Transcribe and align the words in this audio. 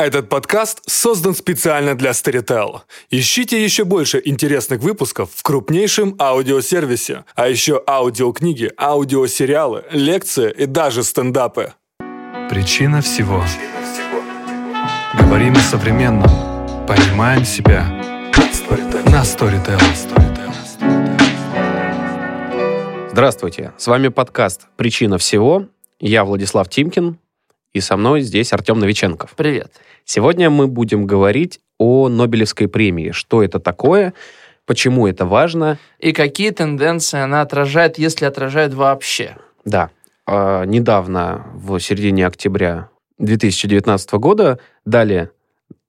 Этот 0.00 0.30
подкаст 0.30 0.80
создан 0.86 1.34
специально 1.34 1.94
для 1.94 2.12
Storytel. 2.12 2.80
Ищите 3.10 3.62
еще 3.62 3.84
больше 3.84 4.22
интересных 4.24 4.80
выпусков 4.80 5.28
в 5.34 5.42
крупнейшем 5.42 6.16
аудиосервисе, 6.18 7.26
а 7.34 7.48
еще 7.48 7.82
аудиокниги, 7.86 8.72
аудиосериалы, 8.78 9.84
лекции 9.90 10.50
и 10.56 10.64
даже 10.64 11.02
стендапы. 11.02 11.74
Причина 12.48 13.02
всего. 13.02 13.44
Говорим 15.20 15.52
о 15.52 15.60
современном. 15.60 16.30
Понимаем 16.86 17.44
себя. 17.44 17.84
На 19.04 19.22
Storytel. 19.22 19.78
Здравствуйте, 23.10 23.74
с 23.76 23.86
вами 23.86 24.08
подкаст 24.08 24.62
«Причина 24.76 25.18
всего». 25.18 25.66
Я 26.00 26.24
Владислав 26.24 26.70
Тимкин, 26.70 27.18
и 27.72 27.80
со 27.80 27.96
мной 27.96 28.22
здесь 28.22 28.52
Артем 28.52 28.78
Новиченков. 28.78 29.34
Привет. 29.36 29.72
Сегодня 30.04 30.50
мы 30.50 30.66
будем 30.66 31.06
говорить 31.06 31.60
о 31.78 32.08
Нобелевской 32.08 32.68
премии. 32.68 33.12
Что 33.12 33.42
это 33.42 33.60
такое, 33.60 34.12
почему 34.66 35.06
это 35.06 35.24
важно. 35.24 35.78
И 35.98 36.12
какие 36.12 36.50
тенденции 36.50 37.20
она 37.20 37.42
отражает, 37.42 37.98
если 37.98 38.24
отражает 38.24 38.74
вообще. 38.74 39.36
Да. 39.64 39.90
Э, 40.26 40.64
недавно, 40.66 41.46
в 41.54 41.78
середине 41.78 42.26
октября 42.26 42.88
2019 43.18 44.12
года, 44.12 44.58
дали 44.84 45.30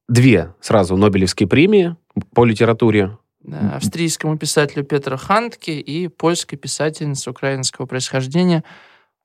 две 0.07 0.53
сразу 0.61 0.95
Нобелевские 0.97 1.47
премии 1.47 1.95
по 2.33 2.45
литературе. 2.45 3.17
Да, 3.43 3.73
австрийскому 3.77 4.37
писателю 4.37 4.83
Петру 4.83 5.17
Хантке 5.17 5.79
и 5.79 6.07
польской 6.07 6.59
писательнице 6.59 7.31
украинского 7.31 7.87
происхождения 7.87 8.63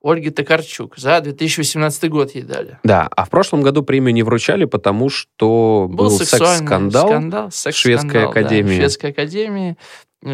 Ольги 0.06 0.30
Токарчук. 0.30 0.96
За 0.96 1.20
2018 1.20 2.08
год 2.10 2.34
ей 2.34 2.42
дали. 2.42 2.78
Да, 2.84 3.08
а 3.16 3.24
в 3.24 3.30
прошлом 3.30 3.62
году 3.62 3.82
премию 3.82 4.14
не 4.14 4.22
вручали, 4.22 4.64
потому 4.64 5.08
что 5.08 5.86
был, 5.90 6.04
Был 6.08 6.18
секс-скандал 6.18 7.08
скандал, 7.08 7.50
секс 7.50 7.76
Шведской 7.76 8.22
да, 8.22 8.28
академии. 8.28 8.74
в 8.74 8.76
Шведской 8.76 9.10
академии. 9.10 9.76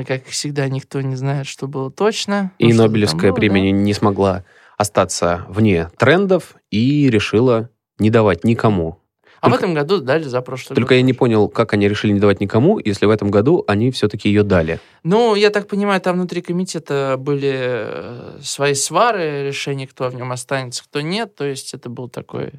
Как 0.07 0.27
всегда, 0.27 0.69
никто 0.69 1.01
не 1.01 1.17
знает, 1.17 1.47
что 1.47 1.67
было 1.69 1.91
точно. 1.91 2.53
И 2.59 2.73
Ну, 2.73 2.85
Нобелевская 2.85 3.31
было, 3.31 3.37
премия 3.37 3.63
не- 3.63 3.73
не 3.73 3.95
смогла 3.95 4.45
остаться 4.79 5.45
вне 5.49 5.91
трендов 5.99 6.55
и 6.71 7.09
решила 7.11 7.69
не 7.99 8.11
давать 8.11 8.45
никому. 8.45 8.99
А 9.43 9.49
в 9.49 9.55
этом 9.55 9.75
году 9.75 9.99
дали 10.01 10.23
за 10.23 10.41
прошлый 10.41 10.77
Только 10.77 10.91
год. 10.91 10.97
я 10.97 11.03
не 11.03 11.13
понял, 11.13 11.49
как 11.49 11.73
они 11.73 11.89
решили 11.89 12.13
не 12.13 12.21
давать 12.21 12.41
никому, 12.41 12.79
если 12.79 13.07
в 13.07 13.11
этом 13.11 13.31
году 13.31 13.65
они 13.67 13.91
все-таки 13.91 14.29
ее 14.29 14.45
дали. 14.45 14.79
Ну, 15.03 15.35
я 15.35 15.51
так 15.51 15.67
понимаю, 15.67 16.01
там 16.01 16.15
внутри 16.15 16.43
комитета 16.43 17.17
были 17.19 17.53
э, 17.53 18.39
свои 18.41 18.75
свары, 18.75 19.45
решения, 19.49 19.89
кто 19.89 20.09
в 20.09 20.15
нем 20.15 20.31
останется, 20.31 20.85
кто 20.85 21.01
нет. 21.01 21.35
То 21.35 21.45
есть 21.45 21.75
это 21.75 21.89
был 21.91 22.09
такой 22.09 22.53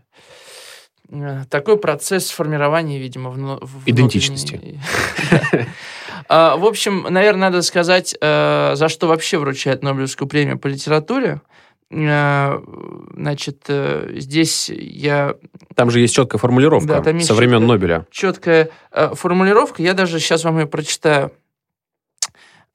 э, 1.09 1.44
такой 1.50 1.78
процесс 1.78 2.30
формирования, 2.31 3.00
видимо, 3.00 3.30
вну- 3.30 3.62
Идентичности. 3.86 4.80
А, 6.30 6.56
В 6.56 6.66
общем, 6.66 7.06
наверное, 7.09 7.50
надо 7.50 7.62
сказать, 7.62 8.16
э, 8.20 8.72
за 8.75 8.88
что 8.88 9.08
вообще 9.08 9.38
вручают 9.38 9.84
Нобелевскую 9.84 10.28
премию 10.28 10.58
по 10.58 10.68
литературе. 10.68 11.42
Э, 11.95 12.59
Значит, 13.16 13.66
э, 13.67 14.11
здесь 14.16 14.69
я 14.69 15.36
Там 15.75 15.91
же 15.91 16.00
есть 16.00 16.16
четкая 16.16 16.39
формулировка 16.39 16.88
Да, 16.88 17.02
там 17.03 17.16
есть 17.17 17.27
со 17.27 17.35
времен 17.35 17.59
четкая- 17.61 17.67
Нобеля. 17.67 18.08
четкая 18.09 18.69
э, 18.91 19.13
формулировка. 19.16 19.81
Я 19.83 19.94
даже 19.94 20.19
сейчас 20.19 20.44
вам 20.44 20.59
ее 20.59 20.66
прочитаю. 20.67 21.31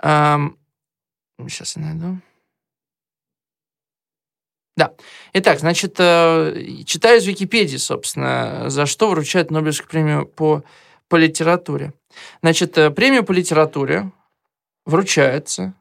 сейчас 0.01 1.77
я 1.77 1.83
найду. 1.83 2.19
Да. 4.77 4.95
Итак, 5.33 5.59
значит, 5.59 5.97
э, 5.99 6.85
читаю 6.87 7.19
из 7.19 7.27
Википедии, 7.27 7.77
собственно, 7.79 8.71
за 8.71 8.87
что 8.87 9.11
вручают 9.11 9.51
Нобелевскую 9.51 9.89
премию 9.89 10.27
по, 10.27 10.63
по 11.09 11.17
литературе. 11.17 11.93
Значит, 12.43 12.75
премию 12.95 13.25
по 13.25 13.33
литературе 13.33 14.13
вручается 14.87 15.75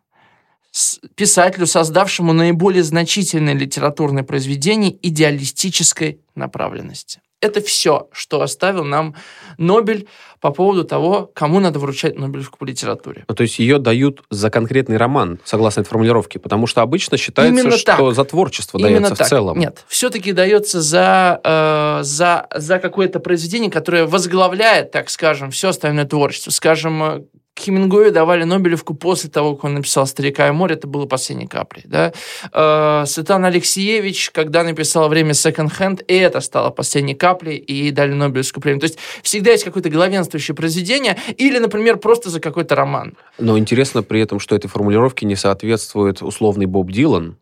писателю, 1.15 1.67
создавшему 1.67 2.33
наиболее 2.33 2.83
значительное 2.83 3.53
литературное 3.53 4.23
произведение 4.23 4.97
идеалистической 5.01 6.19
направленности. 6.35 7.21
Это 7.39 7.61
все, 7.61 8.09
что 8.11 8.41
оставил 8.41 8.83
нам 8.83 9.13
Нобель 9.59 10.07
по 10.41 10.49
поводу 10.49 10.83
того, 10.83 11.29
кому 11.35 11.59
надо 11.59 11.77
вручать 11.77 12.17
Нобелевку 12.17 12.57
по 12.57 12.65
литературе. 12.65 13.25
Ну, 13.27 13.35
то 13.35 13.43
есть 13.43 13.59
ее 13.59 13.77
дают 13.77 14.23
за 14.31 14.49
конкретный 14.49 14.97
роман, 14.97 15.39
согласно 15.43 15.81
этой 15.81 15.89
формулировке, 15.89 16.39
потому 16.39 16.65
что 16.65 16.81
обычно 16.81 17.15
считается, 17.17 17.61
Именно 17.61 17.77
что 17.77 17.97
так. 17.97 18.15
за 18.15 18.23
творчество 18.25 18.79
Именно 18.79 19.01
дается 19.01 19.15
так. 19.15 19.27
в 19.27 19.29
целом. 19.29 19.59
Нет, 19.59 19.85
все-таки 19.87 20.31
дается 20.31 20.81
за, 20.81 21.39
э, 21.43 21.99
за, 22.03 22.47
за 22.55 22.79
какое-то 22.79 23.19
произведение, 23.19 23.69
которое 23.69 24.07
возглавляет, 24.07 24.91
так 24.91 25.09
скажем, 25.11 25.51
все 25.51 25.69
остальное 25.69 26.05
творчество. 26.05 26.49
Скажем, 26.49 27.03
э, 27.03 27.21
Хемингуэю 27.59 28.11
давали 28.11 28.43
Нобелевку 28.43 28.93
после 28.93 29.29
того, 29.29 29.55
как 29.55 29.65
он 29.65 29.73
написал 29.75 30.05
«Старика 30.07 30.47
и 30.47 30.51
море», 30.51 30.75
это 30.75 30.87
было 30.87 31.05
последней 31.05 31.47
каплей. 31.47 31.83
Да? 31.85 32.13
Э, 32.53 33.05
Алексеевич, 33.47 34.31
когда 34.31 34.63
написала 34.63 35.07
«Время 35.07 35.33
секонд-хенд», 35.33 36.03
и 36.07 36.15
это 36.15 36.41
стало 36.41 36.69
последней 36.69 37.15
каплей, 37.15 37.57
и 37.57 37.73
ей 37.73 37.91
дали 37.91 38.13
Нобелевскую 38.13 38.61
премию. 38.61 38.81
То 38.81 38.85
есть 38.85 38.97
всегда 39.23 39.51
есть 39.51 39.63
какое-то 39.63 39.89
главенствующее 39.89 40.55
произведение, 40.55 41.17
или, 41.37 41.57
например, 41.59 41.97
просто 41.97 42.29
за 42.29 42.39
какой-то 42.39 42.75
роман. 42.75 43.17
Но 43.37 43.57
интересно 43.57 44.03
при 44.03 44.21
этом, 44.21 44.39
что 44.39 44.55
этой 44.55 44.67
формулировке 44.67 45.25
не 45.25 45.35
соответствует 45.35 46.21
условный 46.21 46.65
Боб 46.65 46.91
Дилан, 46.91 47.37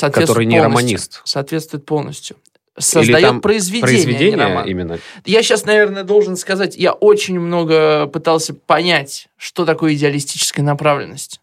который 0.00 0.46
не 0.46 0.60
романист. 0.60 1.22
Соответствует 1.24 1.84
полностью. 1.84 2.36
Создает 2.78 3.42
произведение, 3.42 3.84
а 3.84 3.86
произведение 3.86 4.36
роман. 4.36 4.66
именно. 4.66 4.98
Я 5.24 5.42
сейчас, 5.42 5.64
наверное, 5.64 6.04
должен 6.04 6.36
сказать, 6.36 6.76
я 6.76 6.92
очень 6.92 7.38
много 7.38 8.06
пытался 8.06 8.54
понять, 8.54 9.28
что 9.36 9.64
такое 9.64 9.94
идеалистическая 9.94 10.64
направленность. 10.64 11.40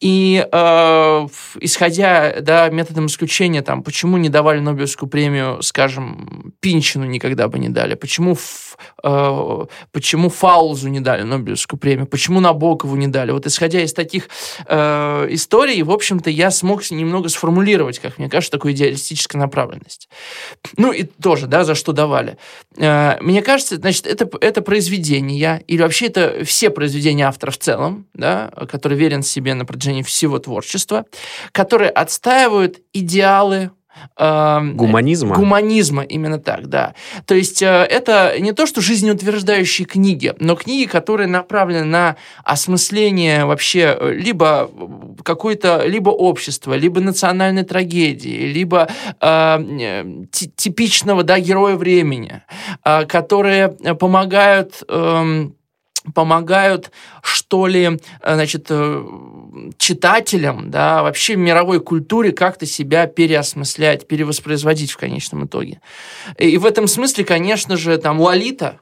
И 0.00 0.46
э, 0.50 1.28
исходя 1.60 2.40
да, 2.40 2.68
методом 2.68 3.06
исключения, 3.06 3.62
там, 3.62 3.82
почему 3.82 4.16
не 4.16 4.28
давали 4.28 4.60
Нобелевскую 4.60 5.08
премию, 5.08 5.62
скажем, 5.62 6.52
Пинчину 6.60 7.04
никогда 7.04 7.48
бы 7.48 7.58
не 7.58 7.68
дали, 7.68 7.94
почему, 7.94 8.32
Ф- 8.32 8.76
э, 9.02 9.64
почему 9.92 10.28
Фаузу 10.28 10.88
не 10.88 11.00
дали 11.00 11.22
Нобелевскую 11.22 11.78
премию, 11.78 12.06
почему 12.06 12.40
Набокову 12.40 12.96
не 12.96 13.08
дали. 13.08 13.30
Вот 13.30 13.46
исходя 13.46 13.80
из 13.80 13.92
таких 13.92 14.28
э, 14.66 15.26
историй, 15.30 15.82
в 15.82 15.90
общем-то, 15.90 16.30
я 16.30 16.50
смог 16.50 16.90
немного 16.90 17.28
сформулировать, 17.28 17.98
как 17.98 18.18
мне 18.18 18.28
кажется, 18.28 18.52
такую 18.52 18.74
идеалистическую 18.74 19.40
направленность. 19.40 20.08
Ну 20.76 20.92
и 20.92 21.04
тоже, 21.04 21.46
да, 21.46 21.64
за 21.64 21.74
что 21.74 21.92
давали. 21.92 22.38
Э, 22.76 23.18
Мне 23.20 23.42
кажется, 23.42 23.76
значит, 23.76 24.06
это, 24.06 24.28
это 24.40 24.62
произведение, 24.62 25.62
или 25.66 25.82
вообще 25.82 26.06
это 26.06 26.44
все 26.44 26.70
произведения 26.70 27.26
автора 27.26 27.50
в 27.50 27.58
целом, 27.58 28.06
да, 28.14 28.50
который 28.70 28.96
верен 28.98 29.22
себе 29.22 29.54
на 29.54 29.64
протяжении 29.76 30.02
всего 30.02 30.38
творчества, 30.38 31.04
которые 31.52 31.90
отстаивают 31.90 32.78
идеалы 32.92 33.70
э, 34.16 34.60
Гуманизма. 34.74 35.34
Гуманизма, 35.34 36.02
именно 36.02 36.38
так, 36.38 36.66
да. 36.68 36.94
То 37.26 37.34
есть 37.34 37.62
э, 37.62 37.66
это 37.66 38.34
не 38.38 38.52
то, 38.52 38.66
что 38.66 38.80
жизнеутверждающие 38.80 39.86
книги, 39.86 40.34
но 40.38 40.54
книги, 40.54 40.86
которые 40.86 41.28
направлены 41.28 41.84
на 41.84 42.16
осмысление 42.44 43.44
вообще 43.44 43.96
э, 43.98 44.12
либо 44.12 44.70
какой-то, 45.24 45.86
либо 45.86 46.10
общества, 46.10 46.74
либо 46.74 47.00
национальной 47.00 47.64
трагедии, 47.64 48.52
либо 48.52 48.88
э, 49.20 49.58
э, 49.80 50.04
ти- 50.30 50.50
типичного, 50.56 51.22
да, 51.22 51.38
героя 51.38 51.76
времени, 51.76 52.42
э, 52.84 53.04
которые 53.06 53.76
э, 53.82 53.94
помогают... 53.94 54.82
помогают, 56.14 56.90
что 57.22 57.66
ли, 57.66 57.98
э, 58.22 58.34
значит, 58.34 58.66
э, 58.70 59.04
читателям, 59.78 60.70
да, 60.70 61.02
вообще 61.02 61.36
мировой 61.36 61.80
культуре 61.80 62.32
как-то 62.32 62.66
себя 62.66 63.06
переосмыслять, 63.06 64.06
перевоспроизводить 64.06 64.92
в 64.92 64.96
конечном 64.96 65.46
итоге. 65.46 65.80
И 66.38 66.58
в 66.58 66.66
этом 66.66 66.86
смысле, 66.86 67.24
конечно 67.24 67.76
же, 67.76 67.96
там 67.98 68.20
Лолита 68.20 68.80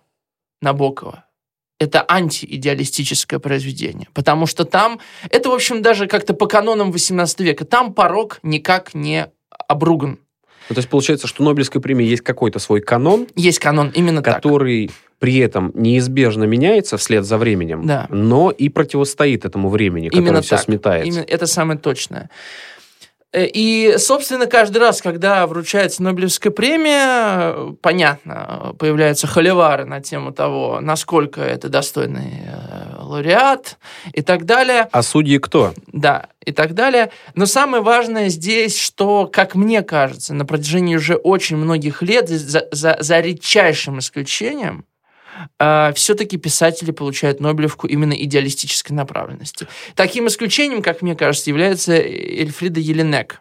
Набокова 0.61 1.25
это 1.81 2.05
антиидеалистическое 2.09 3.39
произведение, 3.39 4.09
потому 4.15 4.47
что 4.47 4.65
там, 4.65 5.01
это, 5.31 5.51
в 5.51 5.53
общем, 5.53 5.83
даже 5.83 6.07
как-то 6.07 6.33
по 6.35 6.47
канонам 6.47 6.93
18 6.93 7.41
века, 7.41 7.65
там 7.65 7.93
порог 7.93 8.39
никак 8.43 8.95
не 8.95 9.29
обруган. 9.69 10.19
Ну, 10.69 10.75
то 10.75 10.79
есть 10.79 10.89
получается, 10.89 11.27
что 11.27 11.43
Нобелевской 11.45 11.81
премии 11.81 12.07
есть 12.07 12.23
какой-то 12.23 12.59
свой 12.59 12.81
канон, 12.81 13.27
Есть 13.37 13.59
канон 13.59 13.91
именно 13.95 14.23
так. 14.23 14.37
который 14.37 14.91
при 15.25 15.39
этом 15.39 15.71
неизбежно 15.73 16.45
меняется 16.45 16.99
вслед 16.99 17.25
за 17.25 17.39
временем, 17.39 17.87
Да. 17.87 18.07
но 18.11 18.51
и 18.51 18.69
противостоит 18.69 19.47
этому 19.47 19.71
времени, 19.71 20.11
которое 20.11 20.23
Именно 20.27 20.43
все 20.43 20.57
так. 20.57 20.65
сметает. 20.67 21.07
Именно 21.07 21.25
это 21.27 21.47
самое 21.47 21.79
точное. 21.79 22.29
Э, 23.33 23.47
И, 23.47 23.95
собственно, 23.97 24.45
каждый 24.47 24.79
раз, 24.79 25.01
когда 25.01 25.47
вручается 25.47 26.03
Нобелевская 26.03 26.53
премия, 26.53 27.75
понятно, 27.81 28.75
появляются 28.79 29.27
холивары 29.27 29.87
на 29.87 30.03
тему 30.03 30.31
того, 30.31 30.81
насколько 30.83 31.41
это 31.41 31.71
достойный 31.71 32.43
э, 32.47 32.97
лауреат 33.03 33.79
и 34.13 34.21
так 34.21 34.45
далее. 34.45 34.89
А 34.93 35.01
судьи 35.03 35.39
кто? 35.39 35.73
Да, 35.87 36.27
и 36.45 36.53
так 36.53 36.75
далее. 36.75 37.11
Но 37.35 37.47
самое 37.47 37.83
важное 37.83 38.29
здесь, 38.29 38.79
что, 38.79 39.27
как 39.33 39.55
мне 39.55 39.81
кажется, 39.81 40.35
на 40.35 40.45
протяжении 40.45 40.97
уже 40.97 41.15
очень 41.15 41.57
многих 41.57 42.03
лет, 42.03 42.29
за, 42.29 42.69
за, 42.71 42.99
за 43.01 43.21
редчайшим 43.21 44.01
исключением, 44.01 44.85
э, 45.59 45.93
все-таки 45.95 46.37
писатели 46.37 46.91
получают 46.91 47.41
Нобелевку 47.41 47.87
именно 47.87 48.13
идеалистической 48.13 48.95
направленности. 48.95 49.67
Таким 49.95 50.29
исключением, 50.29 50.83
как 50.83 51.03
мне 51.03 51.15
кажется, 51.15 51.51
является 51.51 51.95
Эльфрида 51.95 52.81
Еленек 52.81 53.41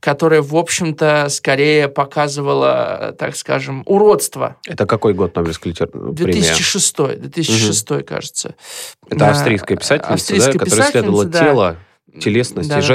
которая, 0.00 0.42
в 0.42 0.56
общем-то, 0.56 1.28
скорее 1.28 1.88
показывала, 1.88 3.14
так 3.18 3.36
скажем, 3.36 3.82
уродство. 3.86 4.56
Это 4.66 4.86
какой 4.86 5.14
год 5.14 5.34
Нобелевской 5.36 5.72
литературы? 5.72 6.12
2006, 6.12 6.96
2006, 6.96 7.90
угу. 7.90 8.04
кажется. 8.04 8.54
Это 9.08 9.30
австрийская 9.30 9.76
писательница, 9.76 10.14
австрийская 10.14 10.52
да, 10.54 10.58
которая 10.58 10.88
исследовала 10.88 11.24
да. 11.24 11.38
тело, 11.38 11.76
телесность 12.20 12.68
Да, 12.68 12.78
и 12.78 12.80
да. 12.80 12.86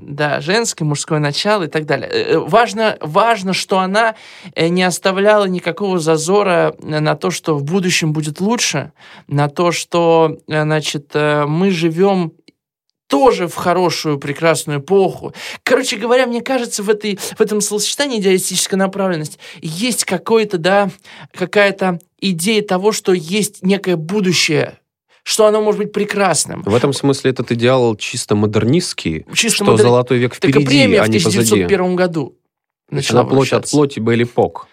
Да, 0.00 0.40
женское, 0.40 0.84
мужское 0.84 1.18
начало 1.18 1.64
и 1.64 1.68
так 1.68 1.86
далее. 1.86 2.08
Э, 2.10 2.38
Важно, 2.38 2.96
важно, 3.00 3.52
что 3.52 3.78
она 3.78 4.14
э, 4.54 4.68
не 4.68 4.82
оставляла 4.82 5.46
никакого 5.46 5.98
зазора 5.98 6.74
на 6.80 7.14
то, 7.16 7.30
что 7.30 7.56
в 7.56 7.64
будущем 7.64 8.12
будет 8.12 8.40
лучше, 8.40 8.92
на 9.28 9.48
то, 9.48 9.72
что, 9.72 10.38
э, 10.48 10.62
значит, 10.62 11.10
э, 11.14 11.44
мы 11.46 11.70
живем 11.70 12.32
тоже 13.06 13.48
в 13.48 13.54
хорошую, 13.54 14.18
прекрасную 14.18 14.80
эпоху. 14.80 15.34
Короче 15.62 15.96
говоря, 15.96 16.26
мне 16.26 16.40
кажется, 16.40 16.82
в, 16.82 16.90
этой, 16.90 17.16
в 17.16 17.40
этом 17.40 17.60
словосочетании 17.60 18.18
идеалистическая 18.18 18.76
направленность 18.76 19.38
есть 19.60 20.04
какой-то, 20.04 20.58
да, 20.58 20.90
какая-то 21.32 21.98
идея 22.20 22.62
того, 22.62 22.92
что 22.92 23.12
есть 23.12 23.62
некое 23.62 23.96
будущее, 23.96 24.78
что 25.24 25.46
оно 25.46 25.60
может 25.60 25.80
быть 25.80 25.92
прекрасным. 25.92 26.62
В 26.62 26.74
этом 26.74 26.92
смысле 26.92 27.32
этот 27.32 27.50
идеал 27.50 27.96
чисто 27.96 28.34
модернистский, 28.36 29.26
Чисто 29.34 29.56
что 29.56 29.64
модер- 29.72 29.82
золотой 29.82 30.18
век 30.18 30.36
Так 30.36 30.50
впереди, 30.50 30.66
премия 30.66 31.00
а 31.00 31.04
в 31.04 31.08
не 31.08 31.18
позади. 31.18 31.38
1901 31.64 31.96
году 31.96 32.36
начала 32.90 33.20
Она 33.22 33.30
плоть 33.30 33.52
от 33.52 33.68
плоти 33.70 34.00
Белли 34.00 34.24
Пок, 34.24 34.68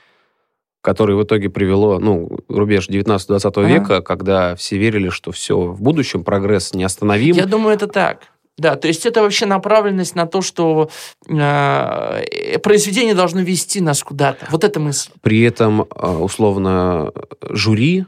который 0.82 1.16
в 1.16 1.24
итоге 1.24 1.50
привело, 1.50 2.00
ну, 2.00 2.30
рубеж 2.50 2.90
19-20 2.90 3.64
Ага. 3.64 3.68
века, 3.68 4.02
когда 4.02 4.56
все 4.56 4.78
верили, 4.78 5.10
что 5.10 5.32
все 5.32 5.58
в 5.60 5.82
будущем, 5.82 6.24
прогресс 6.24 6.74
неостановим. 6.74 7.36
Я 7.36 7.46
думаю, 7.46 7.74
это 7.74 7.88
так. 7.88 8.20
Да, 8.58 8.76
то 8.76 8.88
есть 8.90 9.06
это 9.06 9.22
вообще 9.22 9.46
направленность 9.46 10.14
на 10.16 10.28
то, 10.28 10.42
что 10.42 10.90
э, 11.28 12.60
произведение 12.62 13.16
должно 13.16 13.42
вести 13.42 13.80
нас 13.82 14.04
куда-то. 14.04 14.46
Вот 14.52 14.64
эта 14.66 14.80
мысль. 14.80 15.10
При 15.22 15.42
этом, 15.42 15.84
э, 15.84 16.08
условно, 16.18 17.12
жюри, 17.50 18.06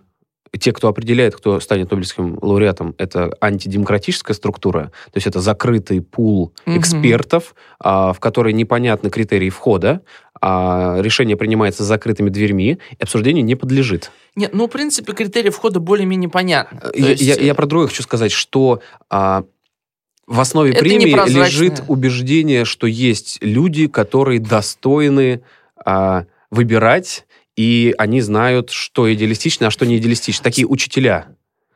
те, 0.59 0.71
кто 0.71 0.87
определяет, 0.87 1.35
кто 1.35 1.59
станет 1.59 1.89
Нобелевским 1.91 2.37
лауреатом, 2.41 2.93
это 2.97 3.35
антидемократическая 3.41 4.35
структура, 4.35 4.91
то 5.11 5.15
есть 5.17 5.27
это 5.27 5.39
закрытый 5.41 6.01
пул 6.01 6.53
Мгм. 6.65 6.79
экспертов, 6.79 7.55
а, 7.79 8.13
в 8.13 8.19
который 8.19 8.53
непонятны 8.53 9.09
критерии 9.09 9.49
входа, 9.49 10.01
а 10.41 10.97
решение 10.99 11.37
принимается 11.37 11.83
закрытыми 11.83 12.29
дверьми, 12.29 12.77
и 12.97 13.03
обсуждению 13.03 13.45
не 13.45 13.55
подлежит. 13.55 14.11
Нет, 14.35 14.51
ну, 14.53 14.67
в 14.67 14.71
принципе, 14.71 15.13
критерии 15.13 15.49
входа 15.49 15.79
более-менее 15.79 16.29
понятны. 16.29 16.79
Я, 16.93 17.09
есть, 17.11 17.21
я- 17.21 17.35
я 17.35 17.51
э, 17.53 17.55
про 17.55 17.65
другое 17.65 17.87
хочу 17.87 18.03
сказать, 18.03 18.31
что 18.31 18.81
а, 19.09 19.45
в 20.27 20.39
основе 20.39 20.71
Это 20.71 20.79
премии 20.79 21.05
лежит 21.29 21.83
убеждение, 21.87 22.65
что 22.65 22.87
есть 22.87 23.39
люди, 23.41 23.87
которые 23.87 24.39
достойны 24.39 25.41
а, 25.85 26.25
выбирать, 26.51 27.25
и 27.55 27.93
они 27.97 28.21
знают, 28.21 28.71
что 28.71 29.11
идеалистично, 29.13 29.67
а 29.67 29.71
что 29.71 29.85
не 29.85 29.97
идеалистично. 29.97 30.43
Такие 30.43 30.67
учителя. 30.67 31.27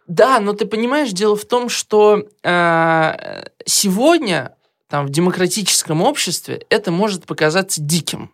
Да, 0.08 0.40
но 0.40 0.54
ты 0.54 0.66
понимаешь, 0.66 1.12
дело 1.12 1.36
в 1.36 1.46
том, 1.46 1.70
что 1.70 2.24
э, 2.44 3.44
сегодня 3.66 4.56
там, 4.90 5.06
в 5.06 5.10
демократическом 5.10 6.02
обществе 6.02 6.66
это 6.70 6.92
может 6.92 7.26
показаться 7.26 7.82
диким. 7.82 8.32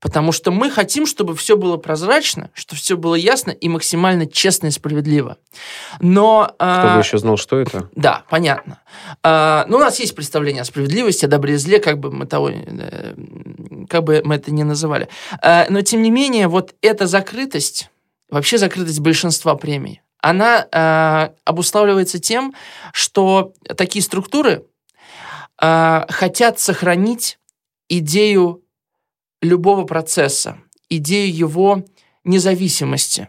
Потому 0.00 0.30
что 0.30 0.52
мы 0.52 0.70
хотим, 0.70 1.06
чтобы 1.06 1.34
все 1.34 1.56
было 1.56 1.76
прозрачно, 1.76 2.50
чтобы 2.54 2.80
все 2.80 2.96
было 2.96 3.16
ясно 3.16 3.50
и 3.50 3.68
максимально 3.68 4.26
честно 4.26 4.68
и 4.68 4.70
справедливо. 4.70 5.38
Но... 5.98 6.54
э, 6.58 6.78
Кто 6.78 6.94
бы 6.94 7.00
еще 7.00 7.18
знал, 7.18 7.36
что 7.36 7.58
это? 7.58 7.90
Да, 7.96 8.22
понятно. 8.30 8.78
А, 9.24 9.66
ну, 9.68 9.76
у 9.76 9.80
нас 9.80 9.98
есть 9.98 10.14
представление 10.14 10.62
о 10.62 10.64
справедливости, 10.64 11.24
о 11.24 11.28
добре 11.28 11.54
и 11.54 11.56
зле, 11.56 11.80
как 11.80 11.98
бы 11.98 12.12
мы 12.12 12.26
того, 12.26 12.50
э, 12.50 13.14
как 13.88 14.04
бы 14.04 14.22
мы 14.24 14.36
это 14.36 14.50
ни 14.50 14.62
называли. 14.62 15.08
А, 15.42 15.66
но, 15.68 15.82
тем 15.82 16.02
не 16.02 16.10
менее, 16.10 16.48
вот 16.48 16.74
эта 16.82 17.06
закрытость, 17.06 17.90
вообще 18.30 18.58
закрытость 18.58 19.00
большинства 19.00 19.54
премий, 19.54 20.02
она 20.20 20.66
а, 20.72 21.34
обуславливается 21.44 22.18
тем, 22.18 22.54
что 22.92 23.52
такие 23.76 24.02
структуры 24.02 24.64
а, 25.56 26.06
хотят 26.08 26.58
сохранить 26.60 27.38
идею 27.88 28.62
любого 29.40 29.84
процесса, 29.84 30.58
идею 30.88 31.34
его 31.34 31.84
независимости. 32.24 33.28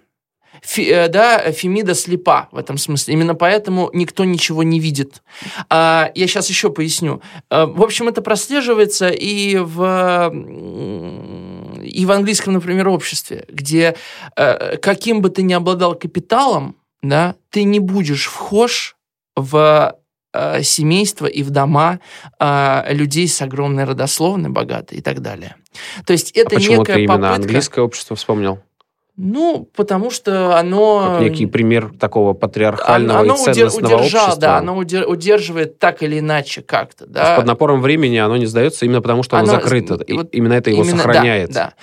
Фи- 0.61 0.89
э, 0.89 1.07
да, 1.07 1.51
Фемида 1.51 1.93
слепа 1.93 2.49
в 2.51 2.57
этом 2.57 2.77
смысле. 2.77 3.13
Именно 3.13 3.35
поэтому 3.35 3.89
никто 3.93 4.25
ничего 4.25 4.63
не 4.63 4.79
видит. 4.79 5.21
А, 5.69 6.11
я 6.15 6.27
сейчас 6.27 6.49
еще 6.49 6.69
поясню. 6.69 7.21
А, 7.49 7.65
в 7.65 7.81
общем, 7.81 8.07
это 8.07 8.21
прослеживается 8.21 9.09
и 9.09 9.57
в, 9.57 10.31
и 11.83 12.05
в 12.05 12.11
английском, 12.11 12.53
например, 12.53 12.87
обществе, 12.87 13.45
где 13.49 13.95
э, 14.35 14.77
каким 14.77 15.21
бы 15.21 15.29
ты 15.29 15.43
ни 15.43 15.53
обладал 15.53 15.95
капиталом, 15.95 16.75
да, 17.01 17.35
ты 17.49 17.63
не 17.63 17.79
будешь 17.79 18.25
вхож 18.25 18.95
в 19.35 19.95
э, 20.33 20.63
семейство 20.63 21.25
и 21.25 21.43
в 21.43 21.49
дома 21.49 21.99
э, 22.39 22.93
людей 22.93 23.27
с 23.27 23.41
огромной 23.41 23.85
родословной, 23.85 24.49
богатой 24.49 24.99
и 24.99 25.01
так 25.01 25.21
далее. 25.21 25.55
То 26.05 26.13
есть 26.13 26.31
это 26.31 26.55
а 26.55 26.59
почему 26.59 26.79
некая 26.79 26.95
ты 26.95 27.03
именно 27.03 27.15
попытка... 27.15 27.35
английское 27.35 27.81
общество 27.81 28.15
вспомнил? 28.15 28.59
Ну, 29.21 29.69
потому 29.75 30.11
что 30.11 30.55
оно... 30.55 31.15
Как 31.15 31.21
некий 31.23 31.45
пример 31.45 31.91
такого 31.99 32.31
патриархального 32.33 33.19
оно 33.19 33.35
и 33.35 33.37
ценностного 33.37 33.91
удер- 33.91 33.99
удержало, 33.99 34.23
общества. 34.27 34.35
да, 34.41 34.57
оно 34.59 34.81
удер- 34.81 35.05
удерживает 35.05 35.77
так 35.77 36.01
или 36.03 36.19
иначе 36.19 36.61
как-то, 36.61 36.99
То 36.99 37.03
есть 37.03 37.13
да. 37.13 37.35
Под 37.35 37.45
напором 37.45 37.81
времени 37.81 38.15
оно 38.15 38.37
не 38.37 38.45
сдается 38.45 38.85
именно 38.85 39.01
потому, 39.01 39.23
что 39.23 39.35
оно, 39.35 39.51
Оно- 39.51 39.59
закрыто. 39.61 39.95
и 39.95 40.13
вот 40.13 40.29
именно 40.31 40.53
это 40.53 40.69
его 40.69 40.83
Именно- 40.83 40.95
да, 40.95 41.03
сохраняет. 41.03 41.49
Да, 41.51 41.73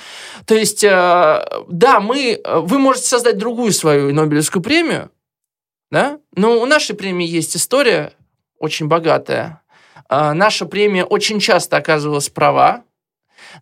То 0.46 0.54
есть, 0.54 0.82
э, 0.82 1.44
да, 1.68 2.00
мы, 2.00 2.40
э, 2.42 2.58
вы 2.60 2.78
можете 2.78 3.06
создать 3.06 3.36
другую 3.36 3.72
свою 3.72 4.14
Нобелевскую 4.14 4.62
премию, 4.62 5.10
да, 5.90 6.18
но 6.34 6.58
у 6.58 6.64
нашей 6.64 6.96
премии 6.96 7.26
есть 7.26 7.54
история 7.54 8.12
очень 8.58 8.88
богатая. 8.88 9.60
Э, 10.08 10.32
наша 10.32 10.64
премия 10.64 11.04
очень 11.04 11.38
часто 11.38 11.76
оказывалась 11.76 12.30
права. 12.30 12.82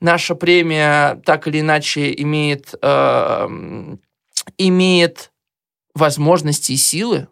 Наша 0.00 0.34
премия 0.34 1.20
так 1.24 1.46
или 1.48 1.60
иначе 1.60 2.12
имеет, 2.12 2.74
э, 2.80 3.48
имеет 4.58 5.30
возможности 5.94 6.72
и 6.72 6.76
силы, 6.76 7.28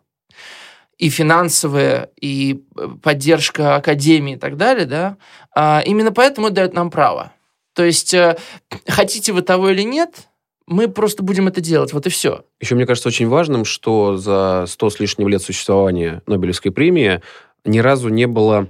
и 0.98 1.08
финансовые, 1.08 2.10
и 2.20 2.62
э, 2.76 2.88
поддержка 3.02 3.76
академии 3.76 4.34
и 4.34 4.38
так 4.38 4.56
далее, 4.56 4.86
да, 4.86 5.16
а, 5.54 5.82
именно 5.84 6.12
поэтому 6.12 6.46
это 6.46 6.56
дает 6.56 6.74
нам 6.74 6.90
право. 6.90 7.32
То 7.74 7.84
есть, 7.84 8.14
э, 8.14 8.38
хотите 8.86 9.32
вы 9.32 9.42
того 9.42 9.70
или 9.70 9.82
нет, 9.82 10.28
мы 10.66 10.88
просто 10.88 11.22
будем 11.22 11.48
это 11.48 11.60
делать, 11.60 11.92
вот 11.92 12.06
и 12.06 12.10
все. 12.10 12.44
Еще 12.60 12.74
мне 12.74 12.86
кажется 12.86 13.08
очень 13.08 13.28
важным, 13.28 13.64
что 13.64 14.16
за 14.16 14.66
сто 14.68 14.90
с 14.90 15.00
лишним 15.00 15.28
лет 15.28 15.42
существования 15.42 16.22
Нобелевской 16.26 16.70
премии 16.70 17.20
ни 17.64 17.80
разу 17.80 18.08
не 18.08 18.26
было 18.26 18.68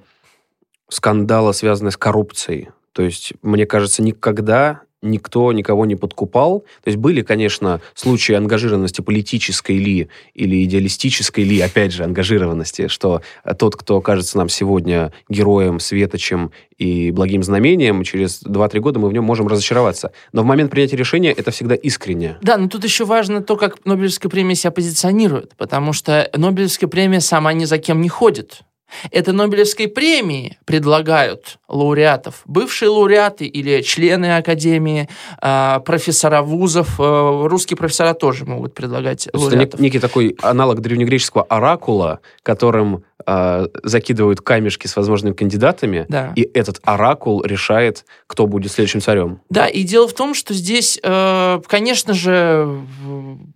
скандала, 0.89 1.53
связанного 1.53 1.93
с 1.93 1.97
коррупцией. 1.97 2.71
То 2.93 3.03
есть, 3.03 3.33
мне 3.43 3.67
кажется, 3.67 4.03
никогда 4.03 4.83
никто 5.03 5.53
никого 5.53 5.85
не 5.85 5.97
подкупал. 5.97 6.61
То 6.83 6.89
есть 6.89 6.97
были, 6.97 7.23
конечно, 7.23 7.81
случаи 7.95 8.35
ангажированности 8.35 9.01
политической 9.01 9.77
ли 9.77 10.09
или 10.35 10.65
идеалистической 10.65 11.45
ли, 11.45 11.61
опять 11.61 11.93
же, 11.93 12.05
ангажированности, 12.05 12.89
что 12.89 13.21
э, 13.45 13.55
тот, 13.55 13.77
кто 13.77 14.01
кажется 14.01 14.39
нам 14.39 14.49
сегодня 14.49 15.13
героем, 15.29 15.81
светочем 15.81 16.53
и 16.79 17.11
благим 17.11 17.43
знамением, 17.43 18.05
через 18.05 18.43
2-3 18.45 18.79
года 18.81 19.01
мы 19.01 19.09
в 19.09 19.13
нем 19.13 19.25
можем 19.25 19.49
разочароваться. 19.49 20.13
Но 20.33 20.43
в 20.43 20.45
момент 20.45 20.71
принятия 20.71 20.97
решения 20.97 21.33
это 21.33 21.51
всегда 21.51 21.75
искренне. 21.75 22.39
Да, 22.41 22.57
но 22.57 22.69
тут 22.69 22.85
еще 22.85 23.05
важно 23.05 23.43
то, 23.43 23.57
как 23.57 23.85
Нобелевская 23.85 24.31
премия 24.31 24.55
себя 24.55 24.71
позиционирует, 24.71 25.55
потому 25.57 25.93
что 25.93 26.31
Нобелевская 26.35 26.89
премия 26.89 27.21
сама 27.21 27.53
ни 27.53 27.65
за 27.65 27.79
кем 27.79 28.01
не 28.01 28.09
ходит. 28.09 28.63
Это 29.11 29.33
Нобелевской 29.33 29.89
премии 29.89 30.59
предлагают 30.65 31.59
лауреатов, 31.69 32.43
бывшие 32.47 32.89
лауреаты 32.91 33.47
или 33.47 33.83
члены 33.83 34.37
академии, 34.37 35.09
а, 35.41 35.81
профессора 35.81 36.43
вузов, 36.43 37.01
э, 37.01 37.43
русские 37.47 37.77
профессора 37.77 38.15
тоже 38.15 38.45
могут 38.45 38.75
предлагать 38.75 39.27
это 39.27 39.39
лауреатов. 39.39 39.81
нек- 39.81 39.83
некий 39.83 39.99
такой 39.99 40.37
аналог 40.43 40.81
древнегреческого 40.81 41.45
оракула, 41.45 42.21
которым 42.43 43.05
э, 43.27 43.67
закидывают 43.83 44.41
камешки 44.41 44.87
с 44.87 44.97
возможными 44.97 45.35
кандидатами, 45.35 46.07
Да. 46.09 46.33
и 46.37 46.43
этот 46.55 46.81
оракул 46.83 47.43
решает, 47.45 48.05
кто 48.27 48.47
будет 48.47 48.73
следующим 48.73 49.01
царем. 49.01 49.41
Да, 49.51 49.67
и 49.67 49.83
дело 49.83 50.09
в 50.09 50.15
том, 50.15 50.35
что 50.35 50.55
здесь, 50.55 50.99
э, 51.03 51.61
конечно 51.67 52.15
же, 52.15 52.81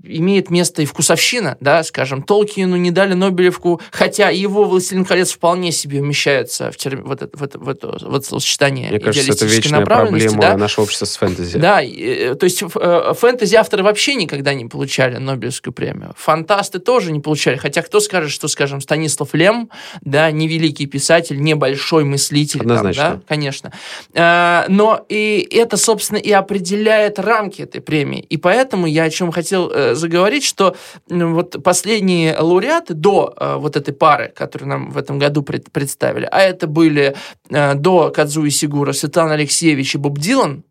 имеет 0.03 0.51
место 0.51 0.83
и 0.83 0.85
вкусовщина, 0.85 1.57
да, 1.61 1.83
скажем, 1.83 2.23
Толкину 2.23 2.77
не 2.77 2.91
дали 2.91 3.15
Нобелевку, 3.15 3.81
хотя 3.91 4.31
его 4.31 4.65
«Властелин 4.65 5.05
колец» 5.05 5.33
вполне 5.33 5.73
себе 5.73 6.01
вмещается 6.01 6.71
в, 6.71 6.77
терм- 6.77 7.03
вот 7.05 7.23
это, 7.23 7.37
в 7.37 7.43
это, 7.43 7.59
в 7.59 7.69
это, 7.69 7.89
в 8.01 8.15
это 8.15 8.41
сочетание 8.41 8.91
Мне 8.91 9.01
кажется, 9.01 9.33
это 9.33 9.47
вечная 9.47 9.85
проблема 9.85 10.41
да. 10.41 10.57
нашего 10.57 10.85
общества 10.85 11.07
с 11.07 11.17
фэнтези. 11.17 11.59
Да, 11.59 11.81
и, 11.81 11.93
э, 11.93 12.35
то 12.35 12.45
есть 12.45 12.63
э, 12.63 13.13
фэнтези 13.19 13.55
авторы 13.57 13.83
вообще 13.83 14.15
никогда 14.15 14.55
не 14.55 14.67
получали 14.67 15.17
Нобелевскую 15.17 15.73
премию. 15.73 16.15
Фантасты 16.17 16.79
тоже 16.79 17.13
не 17.13 17.21
получали. 17.21 17.57
Хотя 17.57 17.83
кто 17.83 18.01
скажет, 18.01 18.31
что, 18.31 18.49
скажем, 18.49 18.81
Станислав 18.81 19.35
Лем, 19.35 19.56
да, 20.03 20.31
не 20.31 20.49
великий 20.49 20.87
писатель, 20.87 21.41
не 21.41 21.55
большой 21.55 22.05
мыслитель. 22.05 22.61
там, 22.61 22.69
Однозначно. 22.71 23.03
да, 23.03 23.21
конечно. 23.27 23.73
Э, 24.15 24.65
Но 24.69 25.05
и 25.09 25.47
это, 25.51 25.77
собственно, 25.77 26.19
и 26.19 26.31
определяет 26.31 27.19
рамки 27.19 27.63
этой 27.63 27.81
премии. 27.81 28.21
И 28.21 28.37
поэтому 28.37 28.87
я 28.87 29.05
о 29.05 29.11
чем 29.11 29.33
хотел 29.33 29.71
э, 29.71 29.95
заговорить, 29.95 30.45
что 30.45 30.75
вот 31.09 31.63
последние 31.63 32.37
лауреаты 32.39 32.95
до 32.95 33.35
э, 33.37 33.57
вот 33.57 33.77
этой 33.77 33.95
пары, 33.95 34.33
которую 34.35 34.69
нам 34.69 34.91
в 34.91 34.99
этом 34.99 35.19
году 35.19 35.43
пред- 35.43 35.71
представили, 35.73 36.29
а 36.31 36.41
это 36.41 36.67
были 36.67 37.15
э, 37.51 37.75
до 37.75 38.11
Кадзуи 38.11 38.51
Сигура 38.51 38.93
Светлана 38.93 39.35
Алексеевич 39.35 39.95
и 39.95 39.99
Боб 39.99 40.19
Дилан, 40.19 40.65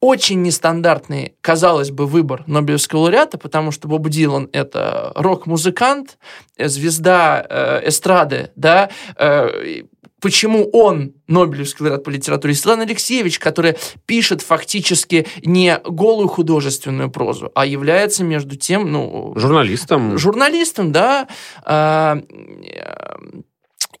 очень 0.00 0.42
нестандартный, 0.42 1.34
казалось 1.40 1.90
бы, 1.90 2.06
выбор 2.06 2.44
Нобелевского 2.46 3.00
лауреата, 3.00 3.38
потому 3.38 3.70
что 3.72 3.88
Боб 3.88 4.08
Дилан— 4.08 4.48
это 4.52 5.12
рок-музыкант, 5.14 6.18
э, 6.56 6.68
звезда 6.68 7.44
э, 7.48 7.88
эстрады, 7.88 8.50
да, 8.56 8.90
э, 9.16 9.82
Почему 10.20 10.68
он 10.70 11.12
Нобелевский 11.28 11.84
лауреат 11.84 12.02
по 12.02 12.10
литературе? 12.10 12.52
Светлана 12.54 12.82
Алексеевич, 12.82 13.38
который 13.38 13.76
пишет 14.04 14.42
фактически 14.42 15.28
не 15.44 15.78
голую 15.84 16.26
художественную 16.26 17.08
прозу, 17.08 17.52
а 17.54 17.64
является 17.64 18.24
между 18.24 18.56
тем, 18.56 18.90
ну, 18.90 19.32
Журналистам. 19.36 20.18
журналистом, 20.18 20.90
да. 20.90 21.28
э, 21.64 22.20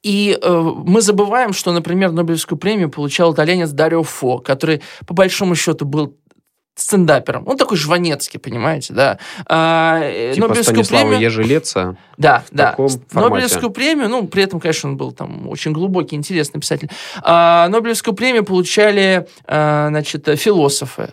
И 0.08 0.38
э, 0.40 0.72
мы 0.86 1.02
забываем, 1.02 1.52
что, 1.52 1.70
например, 1.70 2.12
Нобелевскую 2.12 2.58
премию 2.58 2.88
получал 2.88 3.34
итальянец 3.34 3.68
Дарио 3.72 4.02
Фо, 4.02 4.38
который, 4.38 4.80
по 5.06 5.12
большому 5.12 5.54
счету, 5.54 5.84
был 5.84 6.16
стендапером. 6.74 7.46
Он 7.46 7.58
такой 7.58 7.76
жванецкий, 7.76 8.40
понимаете, 8.40 8.94
да. 8.94 9.18
А, 9.44 10.00
э, 10.02 10.32
Типа 10.34 10.48
Нобелевскую 10.48 10.82
Станислава 10.82 11.10
премию... 11.10 11.20
Ежелеца. 11.20 11.96
Да, 12.16 12.42
да. 12.50 12.74
Нобелевскую 13.12 13.70
премию, 13.70 14.08
ну, 14.08 14.26
при 14.26 14.44
этом, 14.44 14.60
конечно, 14.60 14.88
он 14.88 14.96
был 14.96 15.12
там 15.12 15.46
очень 15.46 15.72
глубокий, 15.72 16.16
интересный 16.16 16.58
писатель. 16.58 16.88
А, 17.22 17.68
Нобелевскую 17.68 18.14
премию 18.14 18.44
получали, 18.44 19.28
а, 19.44 19.88
значит, 19.88 20.26
философы. 20.38 21.12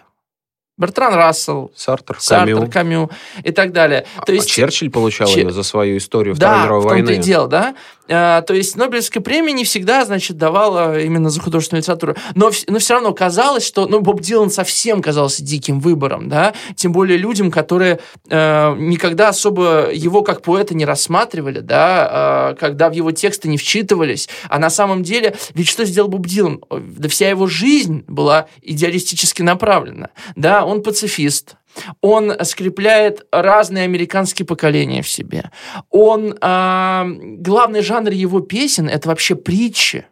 Бертран 0.77 1.13
Рассел, 1.13 1.71
Сартр, 1.73 2.17
Сартр, 2.19 2.53
Камю. 2.53 2.69
Камю 2.69 3.11
и 3.43 3.51
так 3.51 3.71
далее. 3.71 4.05
А- 4.17 4.25
То 4.25 4.33
а 4.33 4.35
есть, 4.35 4.49
Черчилль 4.49 4.89
получал 4.89 5.27
Че- 5.27 5.41
ее 5.41 5.51
за 5.51 5.63
свою 5.63 5.97
историю 5.97 6.35
Второй 6.35 6.57
да, 6.57 6.63
мировой 6.65 6.81
в 6.81 6.89
том-то 6.89 7.05
войны. 7.05 7.19
и 7.19 7.23
дело, 7.23 7.47
да. 7.47 7.75
А, 8.07 8.41
то 8.41 8.53
есть 8.53 8.75
Нобелевская 8.75 9.21
премия 9.21 9.53
не 9.53 9.63
всегда, 9.63 10.05
значит, 10.05 10.37
давала 10.37 10.99
именно 10.99 11.29
за 11.29 11.41
художественную 11.41 11.81
литературу. 11.81 12.15
Но, 12.35 12.51
но 12.67 12.79
все 12.79 12.93
равно 12.93 13.13
казалось, 13.13 13.65
что 13.65 13.87
ну, 13.87 14.01
Боб 14.01 14.21
Дилан 14.21 14.49
совсем 14.49 15.01
казался 15.01 15.43
диким 15.43 15.79
выбором, 15.79 16.29
да. 16.29 16.53
Тем 16.75 16.91
более 16.91 17.17
людям, 17.17 17.51
которые 17.51 17.99
э, 18.29 18.75
никогда 18.77 19.29
особо 19.29 19.91
его 19.91 20.21
как 20.21 20.41
поэта 20.41 20.75
не 20.75 20.85
рассматривали, 20.85 21.59
да, 21.59 22.51
э, 22.53 22.55
когда 22.59 22.89
в 22.89 22.93
его 22.93 23.11
тексты 23.11 23.47
не 23.47 23.57
вчитывались. 23.57 24.29
А 24.49 24.59
на 24.59 24.69
самом 24.69 25.03
деле, 25.03 25.35
ведь 25.53 25.67
что 25.67 25.85
сделал 25.85 26.09
Боб 26.09 26.27
Дилан? 26.27 26.63
Да 26.69 27.09
вся 27.09 27.29
его 27.29 27.47
жизнь 27.47 28.03
была 28.07 28.47
идеалистически 28.61 29.41
направлена. 29.41 30.09
Да, 30.35 30.65
он 30.65 30.83
пацифист, 30.83 31.55
он 32.01 32.33
скрепляет 32.43 33.25
разные 33.31 33.83
американские 33.83 34.45
поколения 34.45 35.01
в 35.01 35.09
себе. 35.09 35.51
Он 35.89 36.37
а, 36.41 37.05
главный 37.07 37.81
жанр 37.81 38.11
его 38.11 38.39
песен 38.39 38.87
это 38.89 39.09
вообще 39.09 39.35
притчи. 39.35 40.05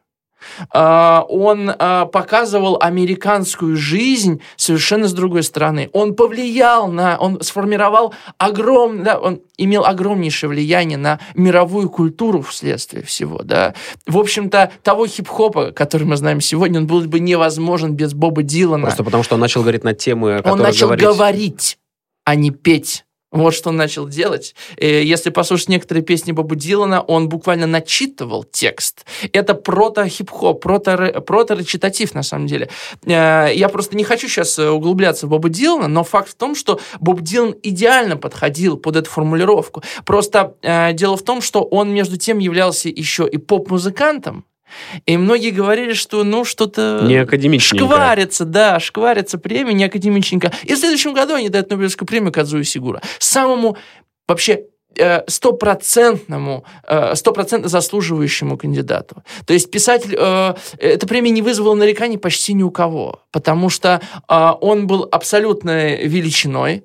А, 0.71 1.25
он 1.27 1.71
а, 1.77 2.05
показывал 2.05 2.77
американскую 2.79 3.75
жизнь 3.75 4.41
совершенно 4.55 5.07
с 5.07 5.13
другой 5.13 5.43
стороны. 5.43 5.89
Он 5.93 6.15
повлиял 6.15 6.87
на, 6.87 7.17
он 7.17 7.41
сформировал 7.41 8.13
огромное, 8.37 9.05
да, 9.05 9.19
он 9.19 9.41
имел 9.57 9.85
огромнейшее 9.85 10.49
влияние 10.49 10.97
на 10.97 11.19
мировую 11.35 11.89
культуру 11.89 12.41
вследствие 12.41 13.03
всего, 13.03 13.43
да. 13.43 13.73
В 14.07 14.17
общем-то, 14.17 14.71
того 14.83 15.07
хип-хопа, 15.07 15.71
который 15.71 16.03
мы 16.03 16.17
знаем 16.17 16.41
сегодня, 16.41 16.79
он 16.79 16.87
был 16.87 17.01
бы 17.01 17.19
невозможен 17.19 17.93
без 17.93 18.13
Боба 18.13 18.43
Дилана. 18.43 18.87
Просто 18.87 19.03
потому, 19.03 19.23
что 19.23 19.35
он 19.35 19.41
начал 19.41 19.61
говорить 19.61 19.83
на 19.83 19.93
темы, 19.93 20.37
о 20.37 20.51
Он 20.51 20.59
начал 20.59 20.87
говорить. 20.87 21.05
говорить, 21.05 21.77
а 22.25 22.35
не 22.35 22.51
петь. 22.51 23.05
Вот 23.33 23.53
что 23.53 23.69
он 23.69 23.75
начал 23.77 24.07
делать. 24.07 24.55
Э, 24.77 25.03
Если 25.03 25.31
послушать 25.31 25.67
некоторые 25.69 26.03
песни 26.03 26.31
Боба 26.31 26.55
Дилана, 26.55 27.01
он 27.01 27.27
буквально 27.29 27.67
начитывал 27.67 28.43
текст. 28.43 29.05
Это 29.33 29.55
прото-хип-хоп, 29.55 30.63
прото- 30.63 31.19
прото-речитатив, 31.19 32.13
на 32.13 32.23
самом 32.23 32.47
деле. 32.47 32.69
Э, 33.05 33.49
Я 33.53 33.69
просто 33.69 33.97
не 33.97 34.03
хочу 34.03 34.27
сейчас 34.27 34.57
углубляться 34.59 35.25
в 35.25 35.29
Боба 35.31 35.49
Дилана, 35.49 35.87
но 35.87 36.03
факт 36.03 36.29
в 36.29 36.35
том, 36.35 36.55
что 36.55 36.79
Боб 36.99 37.21
Дилан 37.21 37.55
идеально 37.63 38.17
подходил 38.17 38.77
под 38.77 38.95
эту 38.97 39.09
формулировку. 39.09 39.83
Просто 40.05 40.53
э, 40.61 40.93
дело 40.93 41.17
в 41.17 41.23
том, 41.23 41.41
что 41.41 41.63
он 41.63 41.91
между 41.91 42.17
тем 42.17 42.37
являлся 42.37 42.87
еще 42.89 43.27
и 43.27 43.37
поп-музыкантом, 43.37 44.45
и 45.05 45.17
многие 45.17 45.51
говорили, 45.51 45.93
что 45.93 46.23
ну 46.23 46.45
что-то... 46.45 47.01
Не. 47.03 47.87
Шкварится, 47.87 48.45
да, 48.45 48.79
шкварится 48.79 49.37
премия, 49.37 49.73
не 49.73 49.85
академичненько. 49.85 50.51
И 50.63 50.73
в 50.73 50.77
следующем 50.77 51.13
году 51.13 51.35
они 51.35 51.49
дают 51.49 51.69
Нобелевскую 51.69 52.07
премию 52.07 52.31
Кадзуи 52.31 52.63
Сигура. 52.63 53.01
Самому 53.19 53.77
вообще 54.27 54.65
э, 54.97 55.21
стопроцентному, 55.27 56.65
э, 56.87 57.15
стопроцентно 57.15 57.69
заслуживающему 57.69 58.57
кандидату. 58.57 59.23
То 59.45 59.53
есть 59.53 59.71
писатель, 59.71 60.15
э, 60.17 60.55
эта 60.77 61.07
премия 61.07 61.31
не 61.31 61.41
вызвала 61.41 61.75
нареканий 61.75 62.17
почти 62.17 62.53
ни 62.53 62.63
у 62.63 62.71
кого, 62.71 63.23
потому 63.31 63.69
что 63.69 64.01
он 64.27 64.87
был 64.87 65.07
абсолютной 65.11 66.07
величиной, 66.07 66.83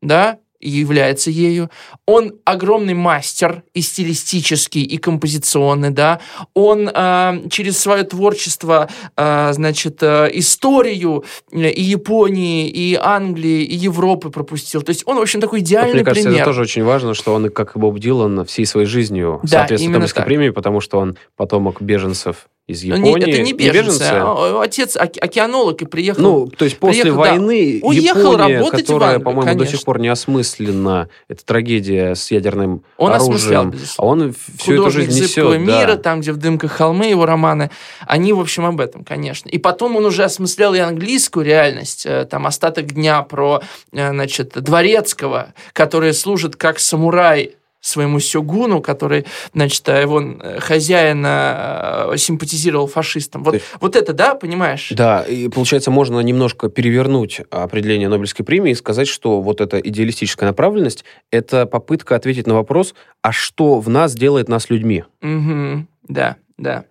да, 0.00 0.38
является 0.68 1.30
ею. 1.30 1.70
Он 2.06 2.34
огромный 2.44 2.94
мастер 2.94 3.62
и 3.74 3.80
стилистический, 3.80 4.82
и 4.82 4.98
композиционный, 4.98 5.90
да. 5.90 6.20
Он 6.54 6.88
э, 6.88 7.48
через 7.50 7.78
свое 7.78 8.04
творчество, 8.04 8.88
э, 9.16 9.52
значит, 9.52 10.02
э, 10.02 10.30
историю 10.34 11.24
э, 11.52 11.70
и 11.70 11.82
Японии, 11.82 12.68
и 12.68 12.94
Англии, 12.94 13.62
и 13.62 13.74
Европы 13.74 14.30
пропустил. 14.30 14.82
То 14.82 14.90
есть 14.90 15.02
он, 15.06 15.16
в 15.16 15.22
общем, 15.22 15.40
такой 15.40 15.60
идеальный 15.60 15.94
мне 15.94 16.04
кажется, 16.04 16.28
пример. 16.28 16.42
это 16.42 16.50
тоже 16.50 16.62
очень 16.62 16.84
важно, 16.84 17.14
что 17.14 17.34
он, 17.34 17.50
как 17.50 17.76
и 17.76 17.78
Боб 17.78 17.98
Дилан, 17.98 18.44
всей 18.44 18.66
своей 18.66 18.86
жизнью 18.86 19.40
Да, 19.42 19.60
соответствует 19.60 19.92
Нобелевской 19.92 20.24
премии, 20.24 20.50
потому 20.50 20.80
что 20.80 20.98
он 20.98 21.16
потомок 21.36 21.80
беженцев 21.80 22.48
из 22.70 22.84
Ну, 22.84 22.96
не- 22.96 23.08
Японии. 23.10 23.28
это 23.34 23.42
не 23.42 23.52
беженцы, 23.52 24.02
а 24.12 24.62
отец 24.62 24.96
оке- 24.96 25.20
океанолог 25.20 25.82
и 25.82 25.84
приехал. 25.86 26.22
Ну, 26.22 26.46
то 26.46 26.64
есть 26.64 26.78
после 26.78 27.02
Приехал, 27.02 27.22
да. 27.24 27.30
войны 27.30 27.80
Уехал 27.82 28.32
Япония, 28.32 28.56
работать 28.58 28.86
которая, 28.86 29.08
Англию, 29.16 29.24
по-моему, 29.24 29.58
до 29.58 29.66
сих 29.66 29.82
пор 29.84 29.98
не 30.00 30.08
осмыслена, 30.08 31.08
это 31.28 31.44
трагедия 31.44 32.14
с 32.14 32.30
ядерным 32.30 32.82
Он 32.96 33.12
оружием, 33.12 33.74
а 33.96 34.06
он 34.06 34.34
всю 34.58 34.74
эту 34.74 34.90
жизнь 34.90 35.10
«Зыбкого 35.10 35.54
несет. 35.54 35.66
мира», 35.66 35.86
да. 35.94 35.96
там, 35.96 36.20
где 36.20 36.32
в 36.32 36.36
дымках 36.36 36.72
холмы, 36.72 37.06
его 37.06 37.26
романы, 37.26 37.70
они, 38.06 38.32
в 38.32 38.40
общем, 38.40 38.64
об 38.64 38.80
этом, 38.80 39.04
конечно. 39.04 39.48
И 39.48 39.58
потом 39.58 39.96
он 39.96 40.04
уже 40.06 40.24
осмыслял 40.24 40.74
и 40.74 40.78
английскую 40.78 41.44
реальность, 41.44 42.06
э, 42.06 42.24
там, 42.30 42.46
остаток 42.46 42.86
дня 42.92 43.22
про, 43.22 43.62
э, 43.92 44.10
значит, 44.10 44.52
Дворецкого, 44.54 45.52
который 45.72 46.14
служит 46.14 46.56
как 46.56 46.78
самурай 46.78 47.52
своему 47.80 48.20
сёгуну, 48.20 48.80
который, 48.80 49.26
значит, 49.54 49.88
э, 49.88 50.02
его 50.02 50.20
э, 50.20 50.60
хозяина 50.60 52.10
э, 52.12 52.16
симпатизировал 52.16 52.86
фашистам. 52.86 53.42
Вот, 53.44 53.54
есть- 53.54 53.66
вот 53.80 53.96
это, 53.96 54.12
да, 54.12 54.34
понимаешь? 54.34 54.88
Да, 54.90 55.22
и 55.22 55.48
получается, 55.48 55.90
можно 55.90 56.20
немножко 56.20 56.68
перевернуть 56.68 57.40
определение 57.50 58.08
Нобелевской 58.08 58.44
премии 58.44 58.72
и 58.72 58.74
сказать, 58.74 59.08
что 59.08 59.40
вот 59.40 59.60
эта 59.60 59.78
идеалистическая 59.78 60.46
направленность– 60.48 61.04
это 61.30 61.66
попытка 61.66 62.16
ответить 62.16 62.46
на 62.46 62.54
вопрос, 62.54 62.94
а 63.22 63.32
что 63.32 63.80
в 63.80 63.88
нас 63.88 64.14
делает 64.14 64.48
нас 64.48 64.70
людьми? 64.70 65.04
Мгм. 65.22 65.88
Да, 66.08 66.36
да. 66.58 66.84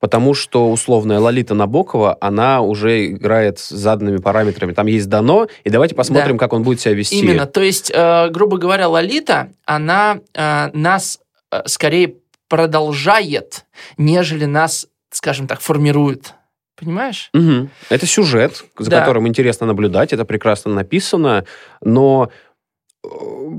Потому 0.00 0.34
что 0.34 0.70
условная 0.70 1.18
Лолита 1.18 1.54
Набокова, 1.54 2.16
она 2.20 2.60
уже 2.60 3.06
играет 3.06 3.58
с 3.58 3.68
заданными 3.70 4.18
параметрами. 4.18 4.72
Там 4.72 4.86
есть 4.86 5.08
дано, 5.08 5.48
и 5.64 5.70
давайте 5.70 5.94
посмотрим, 5.94 6.38
как 6.38 6.52
он 6.52 6.62
будет 6.62 6.80
себя 6.80 6.94
вести. 6.94 7.18
Именно, 7.18 7.46
то 7.46 7.60
есть, 7.60 7.90
э, 7.92 8.28
грубо 8.30 8.58
говоря, 8.58 8.88
Лолита, 8.88 9.50
она 9.64 10.20
э, 10.34 10.70
нас 10.72 11.18
э, 11.50 11.62
скорее 11.66 12.14
продолжает, 12.48 13.64
нежели 13.96 14.44
нас, 14.44 14.86
скажем 15.10 15.46
так, 15.46 15.60
формирует. 15.60 16.34
Понимаешь? 16.76 17.30
Мгм. 17.32 17.70
Это 17.90 18.06
сюжет, 18.06 18.64
за 18.78 18.90
Да. 18.90 19.00
которым 19.00 19.26
интересно 19.26 19.66
наблюдать, 19.66 20.12
это 20.12 20.24
прекрасно 20.24 20.72
написано, 20.72 21.44
но 21.82 22.30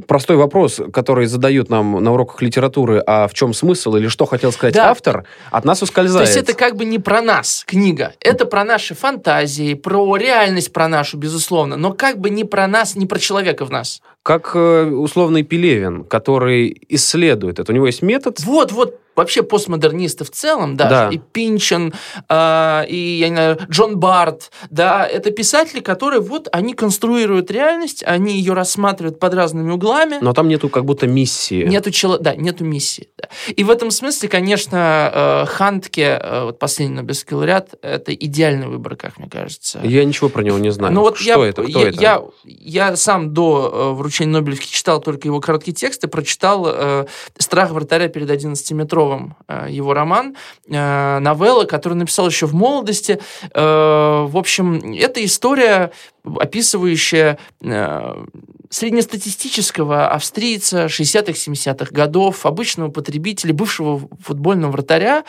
простой 0.07 0.37
вопрос, 0.37 0.81
который 0.93 1.25
задают 1.27 1.69
нам 1.69 2.03
на 2.03 2.13
уроках 2.13 2.41
литературы, 2.41 3.01
а 3.05 3.27
в 3.27 3.33
чем 3.33 3.53
смысл 3.53 3.95
или 3.95 4.07
что 4.07 4.25
хотел 4.25 4.51
сказать 4.51 4.75
Да. 4.75 4.89
автор, 4.91 5.25
от 5.51 5.65
нас 5.65 5.79
То 5.79 5.85
ускользает. 5.85 6.27
есть 6.27 6.39
это 6.39 6.53
как 6.53 6.75
бы 6.75 6.85
не 6.85 6.99
про 6.99 7.21
нас 7.21 7.63
книга. 7.67 8.13
Это 8.19 8.45
про 8.45 8.63
наши 8.63 8.95
фантазии, 8.95 9.73
про 9.73 10.15
реальность 10.17 10.73
про 10.73 10.87
нашу, 10.87 11.17
безусловно. 11.17 11.77
Но 11.77 11.93
как 11.93 12.19
бы 12.19 12.29
не 12.29 12.43
про 12.43 12.67
нас, 12.67 12.95
не 12.95 13.05
про 13.05 13.19
человека 13.19 13.65
в 13.65 13.71
нас. 13.71 14.01
Как 14.23 14.51
э, 14.55 14.83
условный 14.85 15.43
Пелевин, 15.43 16.03
который 16.03 16.81
исследует 16.89 17.59
это. 17.59 17.71
У 17.71 17.75
него 17.75 17.87
есть 17.87 18.01
метод, 18.01 18.39
Вот, 18.41 18.71
вот, 18.71 18.99
вообще 19.19 19.43
постмодернисты 19.43 20.23
в 20.23 20.31
целом, 20.31 20.75
да, 20.77 20.89
Да. 20.89 21.09
и 21.09 21.17
Пинчен, 21.17 21.93
а, 22.29 22.83
и, 22.87 22.95
я 22.95 23.29
не 23.29 23.35
знаю, 23.35 23.57
Джон 23.69 23.99
Барт, 23.99 24.51
да, 24.69 25.05
это 25.05 25.31
писатели, 25.31 25.81
которые 25.81 26.21
вот, 26.21 26.47
они 26.51 26.73
конструируют 26.73 27.51
реальность, 27.51 28.03
они 28.05 28.33
ее 28.33 28.53
рассматривают 28.53 29.19
под 29.19 29.33
разными 29.33 29.71
углами, 29.71 30.17
но 30.21 30.33
там 30.33 30.47
нету 30.47 30.69
как 30.69 30.85
будто 30.85 31.05
миссии. 31.07 31.65
Нету 31.65 31.91
чело... 31.91 32.17
Да, 32.17 32.35
нету 32.35 32.63
миссии. 32.63 33.09
да. 33.17 33.27
И 33.47 33.63
в 33.63 33.69
этом 33.69 33.91
смысле, 33.91 34.29
конечно, 34.29 35.11
э, 35.13 35.45
Хантке, 35.47 36.19
э, 36.21 36.43
вот 36.45 36.59
последний 36.59 36.95
Нобелевский 36.95 37.35
лауреат, 37.35 37.75
это 37.81 38.13
идеальный 38.13 38.67
выбор, 38.67 38.95
как 38.95 39.17
мне 39.17 39.29
кажется. 39.29 39.79
Я 39.83 40.05
ничего 40.05 40.29
про 40.29 40.43
него 40.43 40.57
не 40.57 40.71
знаю. 40.71 40.93
Ну 40.93 41.01
вот 41.01 41.17
что 41.17 41.43
я, 41.43 41.49
это? 41.49 41.63
Кто 41.63 41.79
я, 41.79 41.89
это? 41.89 42.01
Я, 42.01 42.21
я 42.45 42.95
сам 42.95 43.33
до 43.33 43.69
э, 43.73 43.93
вручения 43.95 44.31
Нобелевки 44.31 44.67
читал 44.71 45.01
только 45.01 45.27
его 45.27 45.41
короткие 45.41 45.73
тексты, 45.73 46.07
прочитал 46.07 46.65
э, 46.67 47.05
«Страх 47.37 47.71
вратаря 47.71 48.07
перед 48.07 48.29
11-метровым», 48.29 49.08
э, 49.47 49.67
его 49.69 49.93
роман, 49.93 50.35
э, 50.67 51.19
новелла, 51.19 51.65
которую 51.65 51.99
написал 51.99 52.27
еще 52.27 52.45
в 52.45 52.53
молодости. 52.53 53.19
Э, 53.53 54.25
в 54.27 54.37
общем, 54.37 54.93
это 54.93 55.23
история, 55.23 55.91
описывающая 56.23 57.39
среднестатистического 58.69 60.09
австрийца 60.09 60.85
60-х, 60.85 61.31
70-х 61.31 61.91
годов, 61.91 62.45
обычного 62.45 62.91
потребителя, 62.91 63.53
бывшего 63.53 64.07
футбольного 64.23 64.71
вратаря, 64.71 65.23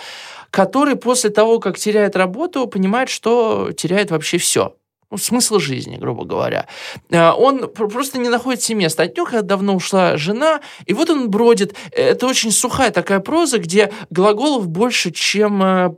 который 0.50 0.96
после 0.96 1.30
того, 1.30 1.58
как 1.58 1.78
теряет 1.78 2.16
работу, 2.16 2.66
понимает, 2.66 3.08
что 3.08 3.72
теряет 3.72 4.10
вообще 4.10 4.38
все. 4.38 4.74
Ну, 5.10 5.18
смысл 5.18 5.58
жизни, 5.58 5.96
грубо 5.96 6.24
говоря. 6.24 6.66
Э, 7.10 7.30
Он 7.32 7.68
пр- 7.68 7.88
просто 7.88 8.18
не 8.18 8.28
находит 8.28 8.62
себе 8.62 8.78
места. 8.84 9.02
От 9.02 9.16
него 9.16 9.26
когда 9.26 9.42
давно 9.42 9.74
ушла 9.74 10.16
жена, 10.16 10.60
и 10.86 10.94
вот 10.94 11.10
он 11.10 11.28
бродит. 11.30 11.74
Это 11.90 12.28
очень 12.28 12.52
сухая 12.52 12.90
такая 12.92 13.18
проза, 13.18 13.58
где 13.58 13.92
глаголов 14.10 14.68
больше, 14.68 15.10
чем, 15.10 15.62
э, 15.62 15.90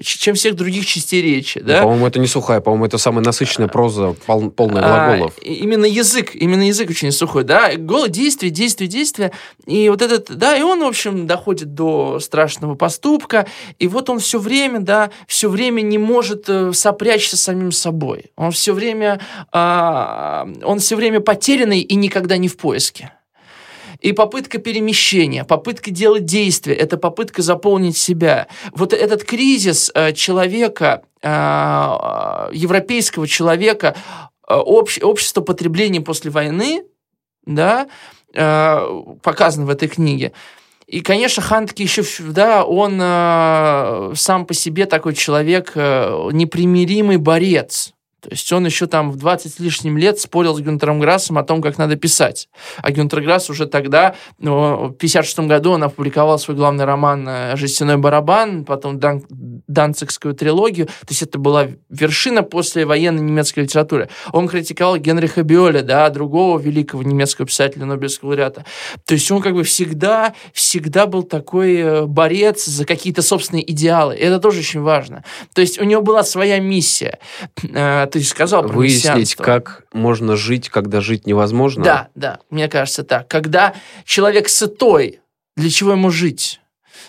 чем 0.00 0.36
всех 0.36 0.54
других 0.54 0.86
частей 0.86 1.22
речи. 1.22 1.58
Ну, 1.58 1.66
Да? 1.66 1.82
По-моему, 1.82 2.06
это 2.06 2.20
не 2.20 2.28
сухая, 2.28 2.60
по-моему, 2.60 2.86
это 2.86 2.98
самая 2.98 3.24
насыщенная 3.24 3.68
проза, 3.68 4.14
пол- 4.26 4.50
полная 4.50 4.82
А, 4.84 5.08
глаголов. 5.08 5.34
и- 5.42 5.54
именно 5.54 5.84
язык, 5.86 6.30
именно 6.36 6.62
язык 6.68 6.90
очень 6.90 7.10
сухой, 7.10 7.42
да, 7.42 7.72
голо, 7.76 8.08
действие, 8.08 8.50
действие, 8.52 8.86
действие, 8.88 9.32
и 9.66 9.88
вот 9.88 10.02
этот, 10.02 10.36
да, 10.36 10.56
и 10.56 10.62
он, 10.62 10.80
в 10.84 10.86
общем, 10.86 11.26
доходит 11.26 11.74
до 11.74 12.20
страшного 12.20 12.76
поступка, 12.76 13.46
и 13.80 13.88
вот 13.88 14.08
он 14.08 14.20
все 14.20 14.38
время, 14.38 14.78
да, 14.78 15.10
все 15.26 15.48
время 15.48 15.80
не 15.80 15.98
может 15.98 16.44
э, 16.48 16.72
сопрячься 16.72 17.36
с 17.36 17.42
самим 17.42 17.72
собой, 17.72 18.26
он 18.36 18.50
все 18.52 18.72
время, 18.72 19.20
а, 19.52 20.46
он 20.62 20.78
все 20.78 20.96
время 20.96 21.20
потерянный 21.20 21.80
и 21.80 21.94
никогда 21.94 22.36
не 22.36 22.48
в 22.48 22.56
поиске. 22.56 23.12
И 24.00 24.12
попытка 24.12 24.58
перемещения, 24.58 25.44
попытка 25.44 25.90
делать 25.90 26.24
действия, 26.24 26.74
это 26.74 26.96
попытка 26.96 27.42
заполнить 27.42 27.96
себя. 27.96 28.46
Вот 28.72 28.92
этот 28.92 29.24
кризис 29.24 29.90
э, 29.94 30.12
человека, 30.12 31.02
э, 31.22 31.28
европейского 32.52 33.26
человека, 33.26 33.96
э, 34.46 34.54
общ- 34.54 35.02
общество 35.02 35.40
потребления 35.40 36.00
после 36.00 36.30
войны, 36.30 36.84
да, 37.46 37.88
показано 39.22 39.64
в 39.64 39.70
этой 39.70 39.88
книге. 39.88 40.32
И, 40.86 41.00
конечно, 41.00 41.42
Хантке 41.42 41.84
еще, 41.84 42.02
да, 42.18 42.66
он 42.66 42.98
сам 44.14 44.44
по 44.46 44.52
себе 44.52 44.84
такой 44.84 45.14
человек, 45.14 45.74
непримиримый 45.74 47.16
борец. 47.16 47.94
То 48.20 48.30
есть 48.30 48.50
он 48.52 48.64
еще 48.66 48.86
там 48.86 49.10
в 49.10 49.16
20 49.16 49.54
с 49.54 49.58
лишним 49.60 49.98
лет 49.98 50.18
спорил 50.18 50.54
с 50.54 50.60
Гюнтером 50.60 50.98
Грассом 51.00 51.38
о 51.38 51.44
том, 51.44 51.60
как 51.60 51.78
надо 51.78 51.96
писать. 51.96 52.48
А 52.78 52.90
Гюнтер 52.90 53.20
Грасс 53.20 53.50
уже 53.50 53.66
тогда, 53.66 54.14
ну, 54.38 54.88
в 54.88 54.92
56 54.94 55.40
году 55.40 55.72
он 55.72 55.82
опубликовал 55.82 56.38
свой 56.38 56.56
главный 56.56 56.84
роман 56.84 57.26
э, 57.28 57.56
«Жестяной 57.56 57.98
барабан», 57.98 58.64
потом 58.64 58.98
Дан- 58.98 59.24
Данцикскую 59.28 60.34
трилогию. 60.34 60.86
То 60.86 61.10
есть 61.10 61.22
это 61.22 61.38
была 61.38 61.68
вершина 61.90 62.42
после 62.42 62.86
военной 62.86 63.22
немецкой 63.22 63.60
литературы. 63.60 64.08
Он 64.32 64.48
критиковал 64.48 64.96
Генриха 64.96 65.42
Биоля, 65.42 65.82
да, 65.82 66.08
другого 66.10 66.58
великого 66.58 67.02
немецкого 67.02 67.46
писателя, 67.46 67.84
Нобелевского 67.84 68.30
лауреата. 68.30 68.64
То 69.04 69.14
есть 69.14 69.30
он 69.30 69.42
как 69.42 69.54
бы 69.54 69.62
всегда, 69.62 70.34
всегда 70.52 71.06
был 71.06 71.22
такой 71.22 71.76
э, 71.76 72.06
борец 72.06 72.64
за 72.64 72.84
какие-то 72.86 73.22
собственные 73.22 73.70
идеалы. 73.70 74.16
И 74.16 74.20
это 74.20 74.40
тоже 74.40 74.60
очень 74.60 74.80
важно. 74.80 75.22
То 75.54 75.60
есть 75.60 75.78
у 75.78 75.84
него 75.84 76.02
была 76.02 76.24
своя 76.24 76.58
миссия. 76.58 77.18
Э, 78.06 78.10
Ты 78.10 78.22
сказал 78.22 78.62
про 78.62 78.72
Выяснить, 78.72 79.34
как 79.34 79.84
можно 79.92 80.36
жить, 80.36 80.68
когда 80.68 81.00
жить 81.00 81.26
невозможно. 81.26 81.84
Да, 81.84 82.08
да, 82.14 82.38
мне 82.50 82.68
кажется 82.68 83.04
так. 83.04 83.28
Когда 83.28 83.74
человек 84.04 84.48
сытой, 84.48 85.20
для 85.56 85.70
чего 85.70 85.92
ему 85.92 86.10
жить? 86.10 86.60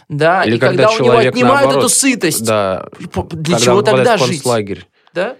Да, 0.10 0.44
Или 0.44 0.56
и 0.56 0.60
когда, 0.60 0.88
когда 0.88 1.04
у 1.04 1.06
него 1.06 1.18
отнимают 1.18 1.62
наоборот, 1.62 1.78
эту 1.78 1.90
сытость, 1.90 2.46
Да, 2.46 2.88
для 3.32 3.60
чего 3.60 3.82
тогда 3.82 4.18
жить? 4.18 4.44
Да? 5.14 5.36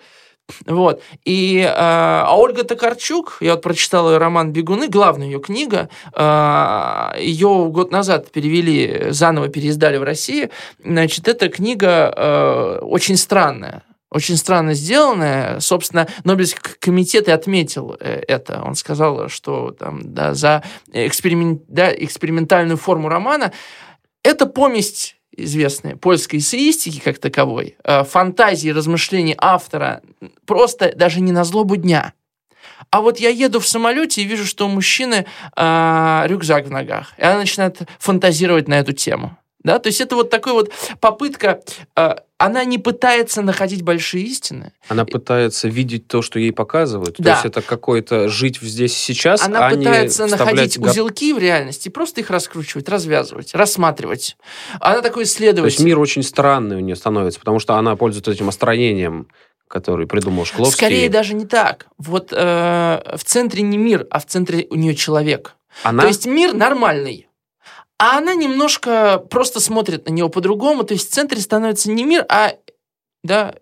Вот. 0.66 1.02
И, 1.26 1.60
э, 1.60 1.74
а 1.76 2.34
Ольга 2.38 2.64
Токарчук, 2.64 3.38
я 3.42 3.54
вот 3.54 3.62
прочитал 3.62 4.12
ее 4.12 4.18
роман 4.18 4.54
«Бегуны», 4.54 4.88
главная 4.88 5.28
ее 5.28 5.40
книга, 5.40 5.90
э, 6.14 7.12
ее 7.20 7.70
год 7.70 7.92
назад 7.92 8.32
перевели, 8.32 9.08
заново 9.10 9.50
переиздали 9.50 9.98
в 9.98 10.04
России. 10.04 10.50
Значит, 10.84 11.28
эта 11.28 11.50
книга 11.50 12.14
э, 12.16 12.80
очень 12.82 13.18
странная. 13.18 13.84
Очень 14.10 14.38
странно 14.38 14.74
сделанная. 14.74 15.60
Собственно, 15.60 16.08
Нобелевский 16.24 16.62
комитет 16.80 17.28
и 17.28 17.32
отметил 17.32 17.98
э, 18.00 18.22
это. 18.28 18.62
Он 18.64 18.76
сказал, 18.76 19.28
что 19.28 19.72
там, 19.72 20.14
да, 20.14 20.34
за 20.34 20.64
эксперимен- 20.92 21.62
да, 21.68 21.94
экспериментальную 21.94 22.78
форму 22.78 23.10
романа 23.10 23.52
это 24.24 24.46
поместь 24.46 25.18
известная 25.36 25.96
польской 25.96 26.40
эссеистики 26.40 27.00
как 27.00 27.20
таковой, 27.20 27.78
э, 27.84 28.04
фантазии, 28.04 28.70
размышлений 28.70 29.36
автора 29.38 30.02
просто 30.46 30.94
даже 30.96 31.22
не 31.22 31.32
на 31.32 31.44
злобу 31.44 31.76
дня. 31.76 32.14
А 32.90 33.02
вот 33.02 33.20
я 33.20 33.30
еду 33.30 33.60
в 33.60 33.68
самолете 33.68 34.22
и 34.22 34.26
вижу, 34.26 34.46
что 34.46 34.66
у 34.66 34.70
мужчины 34.70 35.26
э, 35.56 36.24
рюкзак 36.26 36.68
в 36.68 36.72
ногах. 36.72 37.14
И 37.18 37.24
она 37.24 37.40
начинает 37.40 37.82
фантазировать 38.00 38.68
на 38.68 38.76
эту 38.76 38.94
тему. 38.94 39.38
Да? 39.64 39.80
То 39.80 39.88
есть 39.88 40.00
это 40.02 40.16
вот 40.16 40.30
такая 40.30 40.54
вот 40.54 40.72
попытка, 41.00 41.60
э, 41.96 42.16
она 42.38 42.64
не 42.64 42.78
пытается 42.78 43.42
находить 43.42 43.82
большие 43.82 44.24
истины, 44.26 44.72
Она 44.88 45.04
пытается 45.06 45.68
видеть 45.68 46.08
то, 46.08 46.22
что 46.22 46.40
ей 46.40 46.52
показывают. 46.54 47.18
То 47.18 47.24
Да. 47.24 47.34
есть 47.34 47.46
это 47.46 47.62
какое-то 47.62 48.30
жить 48.30 48.60
здесь 48.62 48.94
и 48.94 49.14
сейчас, 49.14 49.44
она 49.44 49.68
а 49.68 49.70
пытается 49.72 50.26
не 50.26 50.32
находить 50.32 50.78
гап- 50.78 50.92
узелки 50.92 51.34
в 51.34 51.40
реальности, 51.40 51.90
просто 51.90 52.22
их 52.22 52.30
раскручивать, 52.30 52.88
развязывать, 52.88 53.54
рассматривать. 53.56 54.38
Она 54.80 55.02
такой 55.02 55.24
То 55.24 55.30
исследователь. 55.32 55.74
есть 55.74 55.84
мир 55.84 56.00
очень 56.00 56.24
странный 56.24 56.78
у 56.78 56.80
нее 56.80 56.96
становится, 56.96 57.40
потому 57.40 57.60
что 57.60 57.76
она 57.76 57.96
пользуется 57.96 58.32
этим 58.32 58.50
остроением, 58.50 59.28
который 59.68 60.08
придумал 60.08 60.46
Шкловский. 60.46 60.78
Скорее 60.78 61.10
даже 61.10 61.34
не 61.34 61.46
так. 61.46 61.88
Вот 61.98 62.32
э, 62.32 62.36
в 63.18 63.24
центре 63.26 63.64
не 63.64 63.78
мир, 63.78 64.08
а 64.12 64.20
в 64.20 64.26
центре 64.26 64.68
у 64.70 64.76
нее 64.76 64.96
человек. 64.96 65.56
Она... 65.84 66.04
То 66.04 66.08
есть 66.08 66.26
мир 66.26 66.54
нормальный. 66.54 67.27
А 68.00 68.18
она 68.18 68.36
немножко 68.36 69.26
просто 69.30 69.60
смотрит 69.60 70.08
на 70.08 70.14
него 70.14 70.30
по-другому. 70.30 70.84
То 70.84 70.94
есть 70.94 71.10
в 71.10 71.14
центре 71.14 71.40
становится 71.42 71.92
не 71.92 72.04
мир, 72.04 72.26
а 72.30 72.54
да, 73.24 73.56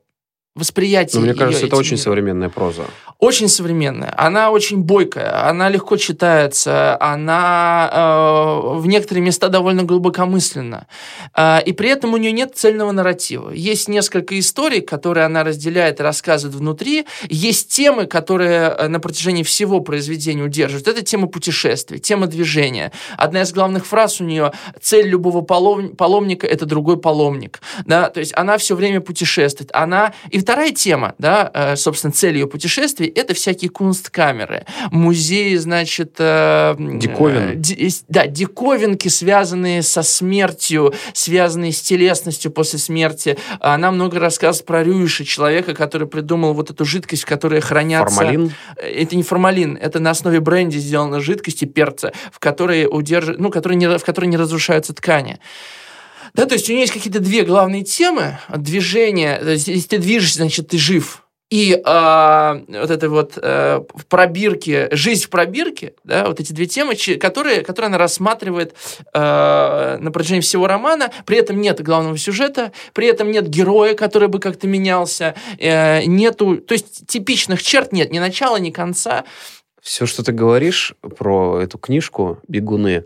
восприятие. 0.56 1.20
Ну, 1.20 1.28
мне 1.28 1.36
кажется, 1.36 1.66
это 1.66 1.76
этим 1.76 1.78
очень 1.78 1.92
миром. 1.92 2.04
современная 2.04 2.50
проза. 2.50 2.86
Очень 3.20 3.50
современная. 3.50 4.14
Она 4.18 4.52
очень 4.52 4.82
бойкая, 4.82 5.50
она 5.50 5.70
легко 5.70 5.98
читается, 5.98 6.98
она 7.02 7.90
э, 7.92 8.78
в 8.78 8.88
некоторые 8.88 9.24
места 9.24 9.50
довольно 9.50 9.84
глубокомысленна. 9.84 10.88
Э, 11.36 11.62
и 11.66 11.74
при 11.74 11.90
этом 11.90 12.14
у 12.14 12.18
нее 12.18 12.32
нет 12.32 12.56
цельного 12.56 12.92
нарратива. 12.92 13.52
Есть 13.52 13.90
несколько 13.90 14.38
историй, 14.40 14.82
которые 14.82 15.26
она 15.26 15.44
разделяет 15.44 16.00
и 16.00 16.04
рассказывает 16.04 16.56
внутри. 16.56 17.06
Есть 17.30 17.70
темы, 17.72 18.06
которые 18.06 18.70
э, 18.70 18.88
на 18.88 19.00
протяжении 19.02 19.44
всего 19.44 19.82
произведения 19.82 20.44
удерживают. 20.44 20.88
Это 20.88 21.02
тема 21.02 21.28
путешествий, 21.28 22.00
тема 22.00 22.28
движения. 22.28 22.94
Одна 23.18 23.42
из 23.42 23.52
главных 23.52 23.86
фраз 23.86 24.22
у 24.22 24.24
нее 24.24 24.54
«Цель 24.82 25.08
любого 25.08 25.42
палом- 25.42 25.96
паломника– 25.96 26.48
это 26.48 26.66
другой 26.66 26.98
паломник». 26.98 27.60
Да? 27.86 28.10
То 28.10 28.22
есть 28.22 28.34
она 28.38 28.58
все 28.58 28.76
время 28.76 29.02
путешествует. 29.02 29.70
Она... 29.74 30.14
И 30.30 30.45
вторая 30.46 30.72
тема, 30.72 31.16
да, 31.18 31.50
э, 31.54 31.76
собственно, 31.76 32.14
цель 32.14 32.36
ее 32.36 32.48
путешествий, 32.48 33.08
это 33.08 33.34
всякие 33.34 33.72
кунсткамеры, 33.72 34.66
музеи, 34.92 35.56
значит... 35.56 36.18
э, 36.20 36.76
Диковин. 36.78 37.50
э, 37.50 37.56
ди- 37.56 37.92
да, 38.08 38.28
диковинки, 38.28 39.08
связанные 39.08 39.82
со 39.82 40.04
смертью, 40.04 40.94
связанные 41.14 41.72
с 41.72 41.82
телесностью 41.82 42.52
после 42.52 42.78
смерти. 42.78 43.40
Она 43.60 43.90
много 43.90 44.20
рассказывает 44.20 44.68
про 44.68 44.84
Рюиша, 44.84 45.26
человека, 45.26 45.74
который 45.74 46.08
придумал 46.08 46.54
вот 46.54 46.70
эту 46.70 46.86
жидкость, 46.86 47.24
в 47.24 47.26
которой 47.26 47.60
хранятся... 47.60 48.16
Формалин. 48.16 48.54
Это 48.78 49.16
не 49.16 49.24
формалин, 49.24 49.80
это 49.82 50.00
на 50.00 50.12
основе 50.12 50.40
бренди 50.40 50.78
сделана 50.78 51.22
жидкость 51.22 51.64
и 51.64 51.66
перца, 51.66 52.14
в 52.32 52.38
которой 52.38 52.86
удерж... 52.86 53.36
ну, 53.40 53.50
которые 53.50 53.78
не... 53.78 53.98
в 53.98 54.04
которой 54.04 54.28
не 54.28 54.38
разрушаются 54.38 54.94
ткани. 54.94 55.40
Да, 56.36 56.46
то 56.46 56.56
есть 56.56 56.70
у 56.70 56.74
нее 56.74 56.82
есть 56.82 56.92
какие-то 56.92 57.22
две 57.22 57.44
главные 57.44 57.84
темы. 57.84 58.40
Движение, 58.54 59.38
то 59.38 59.52
есть 59.52 59.70
если 59.70 59.88
ты 59.88 59.98
движешься, 60.00 60.40
значит, 60.40 60.68
ты 60.68 60.78
жив. 60.78 61.26
И 61.50 61.80
а, 61.86 62.62
вот 62.68 62.90
это 62.90 63.10
вот 63.10 63.38
э, 63.42 63.80
в 63.94 64.06
пробирке, 64.08 64.90
жизнь 64.92 65.26
в 65.26 65.30
пробирке, 65.30 65.94
да, 66.04 66.26
вот 66.28 66.42
эти 66.42 66.52
две 66.52 66.66
темы, 66.66 66.96
которые, 67.18 67.62
которые 67.62 67.88
она 67.88 67.98
рассматривает 67.98 68.74
э, 69.14 69.98
на 69.98 70.12
протяжении 70.12 70.42
всего 70.42 70.68
романа. 70.68 71.12
При 71.26 71.38
этом 71.38 71.62
нет 71.62 71.82
главного 71.82 72.18
сюжета, 72.18 72.74
при 72.94 73.08
этом 73.08 73.32
нет 73.32 73.48
героя, 73.48 73.94
который 73.94 74.28
бы 74.28 74.40
как-то 74.40 74.68
менялся, 74.68 75.36
э, 75.58 76.04
нету, 76.04 76.58
то 76.58 76.74
есть 76.74 77.08
типичных 77.08 77.64
черт 77.64 77.94
нет, 77.94 78.12
ни 78.12 78.20
начала, 78.20 78.58
ни 78.58 78.72
конца. 78.72 79.24
Все, 79.82 80.06
что 80.06 80.24
ты 80.24 80.34
говоришь 80.34 80.96
про 81.16 81.62
эту 81.62 81.78
книжку 81.78 82.40
«Бегуны», 82.50 83.06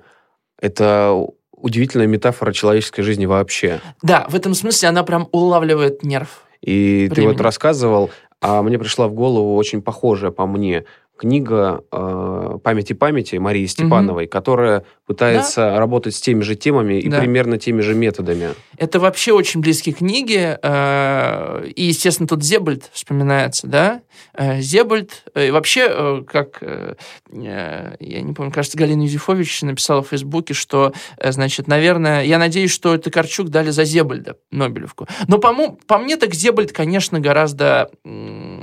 это 0.62 1.28
удивительная 1.62 2.08
метафора 2.08 2.52
человеческой 2.52 3.02
жизни 3.02 3.26
вообще. 3.26 3.82
Да, 4.02 4.26
в 4.30 4.36
этом 4.36 4.54
смысле 4.54 4.90
она 4.90 5.04
прям 5.04 5.28
улавливает 5.32 6.04
нерв. 6.04 6.44
И 6.62 7.08
ты 7.10 7.16
Времени. 7.16 7.34
вот 7.34 7.42
рассказывал, 7.42 8.10
а 8.42 8.62
мне 8.62 8.78
пришла 8.78 9.08
в 9.08 9.14
голову 9.14 9.56
очень 9.56 9.82
похожая 9.82 10.32
по 10.32 10.46
мне 10.46 10.86
книга 11.20 11.84
э, 11.92 12.58
«Памяти 12.64 12.94
памяти» 12.94 13.36
Марии 13.36 13.66
Степановой, 13.66 14.26
которая 14.28 14.86
пытается 15.06 15.78
работать 15.78 16.16
с 16.16 16.22
теми 16.22 16.42
же 16.44 16.56
темами 16.56 17.00
и 17.00 17.10
Да. 17.10 17.20
примерно 17.20 17.58
теми 17.58 17.82
же 17.82 17.94
методами. 17.94 18.50
Это 18.78 19.00
вообще 19.00 19.34
очень 19.34 19.60
близкие 19.60 19.94
книги. 19.94 20.58
э, 20.62 21.66
И, 21.76 21.84
естественно, 21.84 22.28
тут 22.28 22.44
Зебальд 22.44 22.90
вспоминается, 22.94 23.68
да? 23.68 24.02
Э, 24.34 24.62
Зебальд, 24.62 25.24
э, 25.36 25.52
вообще, 25.52 25.88
э, 25.90 26.24
как, 26.26 26.60
э, 26.62 26.96
э, 27.34 27.96
я 28.00 28.22
не 28.22 28.34
помню, 28.34 28.52
кажется, 28.52 28.78
Галина 28.78 29.02
Юзефович 29.04 29.64
написала 29.64 30.02
в 30.04 30.08
Фейсбуке, 30.10 30.54
что, 30.54 30.94
э, 31.18 31.32
значит, 31.32 31.68
наверное, 31.68 32.24
я 32.24 32.38
надеюсь, 32.40 32.72
что 32.72 32.96
это 32.96 33.12
Корчук 33.12 33.50
дали 33.50 33.72
за 33.72 33.84
Зебальда 33.84 34.38
Нобелевку. 34.52 35.08
Но 35.28 35.38
по, 35.40 35.54
по 35.86 35.98
мне 35.98 36.16
так 36.18 36.34
Зебальд, 36.34 36.72
конечно, 36.72 37.20
гораздо... 37.20 37.90
м, 38.06 38.59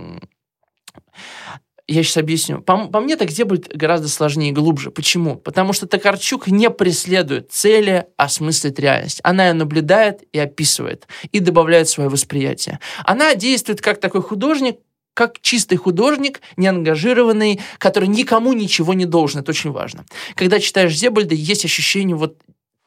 я 1.89 2.03
сейчас 2.03 2.17
объясню. 2.17 2.61
По, 2.61 2.89
по 2.89 3.01
мне, 3.01 3.17
так 3.17 3.31
Зебальд 3.31 3.69
гораздо 3.75 4.09
сложнее 4.09 4.51
и 4.51 4.53
глубже. 4.53 4.91
Почему? 4.91 5.37
Потому 5.37 5.73
что 5.73 5.87
Токарчук 5.87 6.49
не 6.49 6.69
преследует 6.71 7.53
цели 7.53 8.07
осмыслить 8.17 8.79
реальность. 8.79 9.21
Она 9.23 9.47
ее 9.47 9.53
наблюдает 9.53 10.23
и 10.33 10.39
описывает, 10.39 11.07
и 11.31 11.39
добавляет 11.39 11.89
свое 11.89 12.09
восприятие. 12.09 12.81
Она 13.05 13.35
действует 13.35 13.81
как 13.81 14.01
такой 14.01 14.23
художник, 14.23 14.79
как 15.15 15.41
чистый 15.41 15.77
художник, 15.77 16.41
неангажированный, 16.57 17.61
который 17.79 18.09
никому 18.09 18.53
ничего 18.53 18.93
не 18.93 19.07
должен. 19.07 19.41
Это 19.41 19.53
очень 19.53 19.71
важно. 19.71 20.05
Когда 20.35 20.59
читаешь 20.59 20.97
Зебальда, 20.97 21.35
есть 21.35 21.65
ощущение 21.65 22.17
вот 22.17 22.37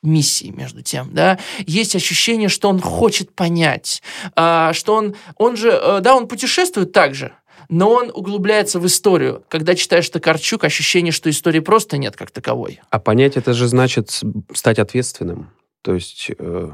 миссии 0.04 0.54
между 0.56 0.82
тем, 0.82 1.10
да, 1.14 1.40
есть 1.66 1.96
ощущение, 1.96 2.48
что 2.48 2.70
он 2.70 2.80
хочет 2.80 3.34
понять, 3.36 4.02
а, 4.36 4.72
что 4.74 4.96
он, 4.96 5.16
он 5.36 5.58
же, 5.58 5.72
э, 5.72 6.00
да, 6.02 6.16
он 6.16 6.28
путешествует 6.28 6.94
также, 6.94 7.34
но 7.70 7.92
он 7.92 8.12
углубляется 8.14 8.80
в 8.80 8.86
историю. 8.86 9.44
Когда 9.48 9.76
читаешь 9.76 10.10
Токарчук, 10.10 10.64
ощущение, 10.64 11.12
что 11.12 11.30
истории 11.30 11.60
просто 11.60 11.98
нет 11.98 12.16
как 12.16 12.32
таковой. 12.32 12.82
А 12.90 13.00
понять 13.00 13.38
это 13.38 13.54
же 13.54 13.68
значит 13.68 14.22
стать 14.54 14.80
ответственным. 14.80 15.52
То 15.82 15.94
есть, 15.94 16.32
э, 16.38 16.70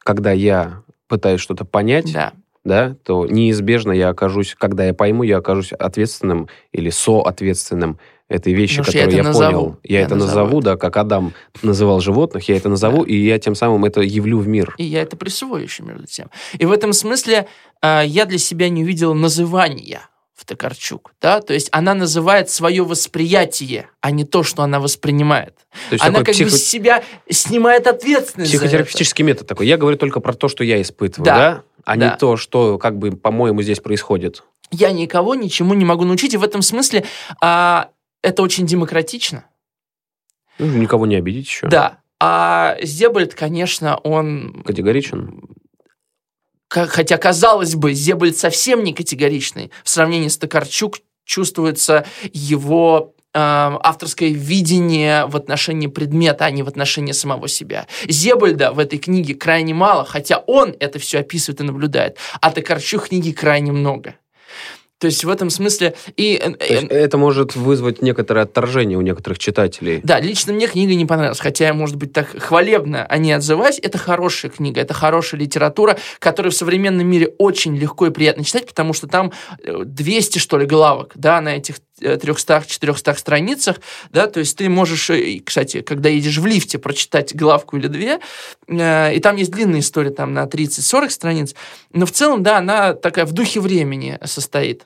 когда 0.00 0.32
я 0.32 0.82
пытаюсь 1.08 1.40
что-то 1.40 1.64
понять, 1.64 2.12
Да. 2.12 2.32
да, 2.64 2.94
то 3.04 3.26
неизбежно 3.26 3.92
я 3.92 4.08
окажусь, 4.10 4.54
когда 4.58 4.84
я 4.84 4.92
пойму, 4.94 5.22
я 5.22 5.38
окажусь 5.38 5.72
ответственным 5.72 6.48
или 6.72 6.90
соответственным 6.90 7.98
этой 8.28 8.52
вещи, 8.52 8.78
Потому 8.78 8.96
я 8.98 9.04
которую 9.04 9.16
я, 9.16 9.28
назову. 9.28 9.52
понял. 9.64 9.76
Я, 9.82 9.98
Я 10.00 10.04
это 10.06 10.14
назову 10.14 10.28
назову, 10.44 10.58
это. 10.60 10.64
да, 10.70 10.76
как 10.76 10.96
Адам 10.96 11.32
называл 11.62 12.00
животных, 12.00 12.48
я 12.48 12.56
это 12.56 12.68
назову, 12.68 13.02
и 13.02 13.16
я 13.16 13.38
тем 13.40 13.54
самым 13.56 13.84
это 13.84 14.02
явлю 14.02 14.38
в 14.38 14.46
мир. 14.46 14.74
И 14.78 14.84
я 14.84 15.02
это 15.02 15.16
присвою 15.16 15.64
еще 15.64 15.82
между 15.82 16.06
тем. 16.06 16.28
И 16.58 16.64
в 16.64 16.70
этом 16.70 16.92
смысле 16.92 17.48
э, 17.82 18.02
я 18.06 18.26
для 18.26 18.38
себя 18.38 18.68
не 18.68 18.82
увидел 18.84 19.14
называния 19.14 20.02
в 20.40 20.46
Токарчук. 20.46 21.12
Да? 21.20 21.40
То 21.42 21.52
есть 21.52 21.68
она 21.70 21.92
называет 21.92 22.48
свое 22.48 22.82
восприятие, 22.82 23.88
а 24.00 24.10
не 24.10 24.24
то, 24.24 24.42
что 24.42 24.62
она 24.62 24.80
воспринимает. 24.80 25.54
То 25.90 25.92
есть 25.94 26.04
она 26.04 26.18
как 26.20 26.28
бы 26.28 26.32
психо- 26.32 26.50
с 26.50 26.64
себя 26.64 27.04
снимает 27.28 27.86
ответственность 27.86 28.50
психотерапевтический 28.50 29.22
метод 29.22 29.46
такой. 29.46 29.66
Я 29.66 29.76
говорю 29.76 29.98
только 29.98 30.20
про 30.20 30.32
то, 30.32 30.48
что 30.48 30.64
я 30.64 30.80
испытываю, 30.80 31.26
Да, 31.26 31.36
да, 31.36 31.62
а 31.84 31.96
да. 31.96 32.10
не 32.10 32.16
то, 32.16 32.38
что, 32.38 32.78
как 32.78 32.96
бы, 32.96 33.12
по-моему, 33.12 33.60
здесь 33.60 33.80
происходит. 33.80 34.42
Я 34.70 34.92
никого 34.92 35.34
ничему 35.34 35.74
не 35.74 35.84
могу 35.84 36.04
научить, 36.04 36.32
и 36.32 36.38
в 36.38 36.42
этом 36.44 36.62
смысле 36.62 37.04
а, 37.42 37.90
это 38.22 38.42
очень 38.42 38.64
демократично. 38.64 39.44
Ну, 40.58 40.66
никого 40.66 41.04
не 41.06 41.16
обидеть 41.16 41.46
еще. 41.46 41.66
Да. 41.68 41.98
А 42.18 42.76
Зебальд, 42.82 43.34
конечно, 43.34 43.96
он... 43.98 44.62
Категоричен. 44.64 45.42
Хотя, 46.70 47.16
казалось 47.16 47.74
бы, 47.74 47.92
Зебальд 47.94 48.38
совсем 48.38 48.84
не 48.84 48.94
категоричный. 48.94 49.72
В 49.82 49.90
сравнении 49.90 50.28
с 50.28 50.38
Токарчук 50.38 50.98
чувствуется 51.24 52.06
его 52.32 53.14
э, 53.34 53.38
авторское 53.38 54.28
видение 54.28 55.26
в 55.26 55.36
отношении 55.36 55.88
предмета, 55.88 56.44
а 56.44 56.50
не 56.52 56.62
в 56.62 56.68
отношении 56.68 57.10
самого 57.10 57.48
себя. 57.48 57.88
Зебальда 58.08 58.70
в 58.70 58.78
этой 58.78 59.00
книге 59.00 59.34
крайне 59.34 59.74
мало, 59.74 60.04
хотя 60.04 60.38
он 60.38 60.76
это 60.78 61.00
все 61.00 61.18
описывает 61.18 61.60
и 61.60 61.64
наблюдает, 61.64 62.18
а 62.40 62.52
Токарчук 62.52 63.08
книги 63.08 63.32
крайне 63.32 63.72
много. 63.72 64.14
То 65.00 65.06
есть 65.06 65.24
в 65.24 65.30
этом 65.30 65.48
смысле... 65.48 65.94
И, 66.16 66.34
э, 66.34 66.72
есть 66.72 66.86
это 66.90 67.16
может 67.16 67.56
вызвать 67.56 68.02
некоторое 68.02 68.42
отторжение 68.42 68.98
у 68.98 69.00
некоторых 69.00 69.38
читателей. 69.38 70.00
Да, 70.04 70.20
лично 70.20 70.52
мне 70.52 70.66
книга 70.66 70.94
не 70.94 71.06
понравилась, 71.06 71.40
хотя 71.40 71.68
я, 71.68 71.74
может 71.74 71.96
быть, 71.96 72.12
так 72.12 72.28
хвалебно 72.38 73.06
о 73.06 73.16
ней 73.16 73.32
отзываюсь. 73.32 73.78
Это 73.82 73.96
хорошая 73.96 74.50
книга, 74.50 74.78
это 74.82 74.92
хорошая 74.92 75.40
литература, 75.40 75.98
которую 76.18 76.52
в 76.52 76.54
современном 76.54 77.06
мире 77.06 77.32
очень 77.38 77.74
легко 77.76 78.08
и 78.08 78.10
приятно 78.10 78.44
читать, 78.44 78.66
потому 78.66 78.92
что 78.92 79.06
там 79.06 79.32
э, 79.64 79.84
200, 79.84 80.38
что 80.38 80.58
ли, 80.58 80.66
главок, 80.66 81.12
да, 81.14 81.40
на 81.40 81.56
этих 81.56 81.76
300-400 82.00 83.16
страницах, 83.16 83.80
да, 84.10 84.26
то 84.26 84.40
есть 84.40 84.56
ты 84.56 84.68
можешь, 84.68 85.10
э, 85.10 85.40
кстати, 85.44 85.82
когда 85.82 86.08
едешь 86.08 86.38
в 86.38 86.46
лифте, 86.46 86.78
прочитать 86.78 87.34
главку 87.34 87.76
или 87.76 87.86
две, 87.86 88.20
э, 88.66 89.14
и 89.14 89.20
там 89.20 89.36
есть 89.36 89.50
длинная 89.50 89.80
история, 89.80 90.10
там 90.10 90.34
на 90.34 90.46
30-40 90.46 91.10
страниц, 91.10 91.54
но 91.92 92.06
в 92.06 92.12
целом, 92.12 92.42
да, 92.42 92.58
она 92.58 92.94
такая 92.94 93.26
в 93.26 93.32
духе 93.32 93.60
времени 93.60 94.18
состоит. 94.24 94.84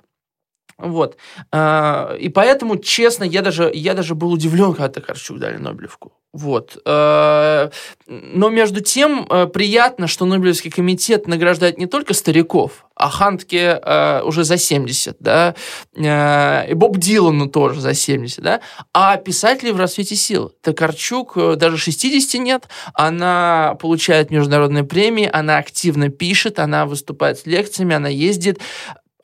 Вот. 0.79 1.17
А, 1.53 2.15
И 2.19 2.29
поэтому, 2.29 2.77
честно, 2.77 3.25
я 3.25 3.43
даже, 3.43 3.71
я 3.73 3.95
даже 3.95 4.15
был 4.15 4.33
удивлен, 4.33 4.73
когда 4.73 4.89
Токарчук 4.89 5.39
дали 5.39 5.57
Нобелевку. 5.57 6.13
Вот. 6.33 6.79
А, 6.85 7.71
Но 8.09 8.49
между 8.49 8.81
тем 8.81 9.25
э, 9.31 9.47
приятно, 9.47 10.09
что 10.09 10.25
Нобелевский 10.25 10.71
комитет 10.71 11.29
награждает 11.29 11.79
не 11.79 11.87
только 11.87 12.13
стариков, 12.13 12.87
а 12.97 13.09
Хантке 13.09 13.81
э, 13.81 14.23
уже 14.23 14.43
за 14.43 14.57
70, 14.57 15.17
да, 15.21 15.55
э, 15.95 16.71
и 16.71 16.75
Боб 16.75 16.97
Дилану 16.97 17.49
тоже 17.49 17.81
за 17.81 17.95
70, 17.95 18.43
да, 18.43 18.61
а 18.93 19.17
писателей 19.17 19.71
в 19.71 19.77
расцвете 19.77 20.17
сил. 20.17 20.53
Токарчук 20.61 21.37
даже 21.57 21.79
60 21.79 22.41
нет, 22.41 22.69
она 22.95 23.77
получает 23.81 24.33
международные 24.33 24.83
премии, 24.83 25.31
она 25.33 25.59
активно 25.59 26.09
пишет, 26.09 26.59
она 26.59 26.85
выступает 26.85 27.39
с 27.39 27.47
лекциями, 27.47 27.95
она 27.95 28.09
ездит, 28.09 28.59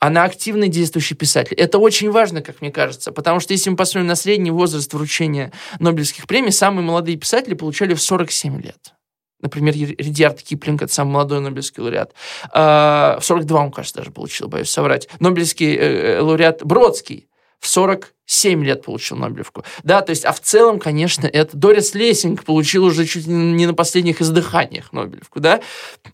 она 0.01 0.23
активный 0.23 0.67
действующий 0.67 1.13
писатель. 1.13 1.53
Это 1.55 1.77
очень 1.77 2.09
важно, 2.09 2.41
как 2.41 2.59
мне 2.59 2.71
кажется, 2.71 3.11
потому 3.11 3.39
что 3.39 3.53
если 3.53 3.69
мы 3.69 3.75
посмотрим 3.75 4.07
на 4.07 4.15
средний 4.15 4.49
возраст 4.49 4.91
вручения 4.93 5.51
Нобелевских 5.79 6.25
премий, 6.25 6.51
самые 6.51 6.83
молодые 6.83 7.17
писатели 7.17 7.53
получали 7.53 7.93
в 7.93 8.01
47 8.01 8.61
лет. 8.61 8.93
Например, 9.41 9.75
Р- 9.75 9.95
Ридиард 9.99 10.41
Киплинг, 10.41 10.81
это 10.81 10.91
самый 10.91 11.11
молодой 11.11 11.39
Нобелевский 11.39 11.83
лауреат. 11.83 12.13
А, 12.51 13.19
В 13.19 13.25
42 13.25 13.59
он, 13.63 13.71
кажется, 13.71 13.97
даже 13.97 14.09
получил, 14.11 14.47
боюсь 14.47 14.71
соврать. 14.71 15.07
Нобелевский 15.19 15.75
э, 15.75 15.79
э, 16.17 16.19
лауреат 16.21 16.63
Бродский 16.65 17.27
в 17.61 17.67
47 17.67 18.65
лет 18.65 18.83
получил 18.83 19.17
Нобелевку. 19.17 19.63
Да, 19.83 20.01
то 20.01 20.09
есть, 20.09 20.25
а 20.25 20.33
в 20.33 20.39
целом, 20.39 20.79
конечно, 20.79 21.27
это 21.27 21.55
Дорис 21.55 21.93
Лессинг 21.93 22.43
получил 22.43 22.83
уже 22.85 23.05
чуть 23.05 23.27
не 23.27 23.67
на 23.67 23.75
последних 23.75 24.19
издыханиях 24.19 24.91
Нобелевку, 24.91 25.39
да. 25.39 25.61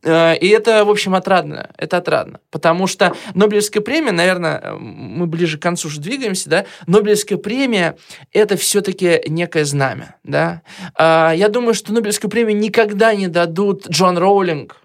Э, 0.03 0.37
И 0.37 0.49
это, 0.49 0.83
в 0.83 0.89
общем, 0.89 1.15
отрадно. 1.15 1.71
Это 1.77 1.97
отрадно. 1.97 2.41
Потому 2.51 2.85
что 2.85 3.15
Нобелевская 3.33 3.81
премия, 3.81 4.11
наверное, 4.11 4.59
э, 4.61 4.73
мы 4.77 5.25
ближе 5.25 5.57
к 5.57 5.61
концу 5.61 5.87
уже 5.87 6.01
двигаемся, 6.01 6.49
да, 6.49 6.65
Нобелевская 6.85 7.37
премия– 7.37 7.97
это 8.33 8.57
все-таки 8.57 9.21
некое 9.27 9.63
знамя, 9.63 10.17
да. 10.23 10.63
А, 10.95 11.31
Я 11.31 11.47
думаю, 11.47 11.73
что 11.73 11.93
Нобелевскую 11.93 12.29
премию 12.29 12.57
никогда 12.57 13.15
не 13.15 13.29
дадут 13.29 13.87
Джон 13.89 14.17
Роулинг, 14.17 14.75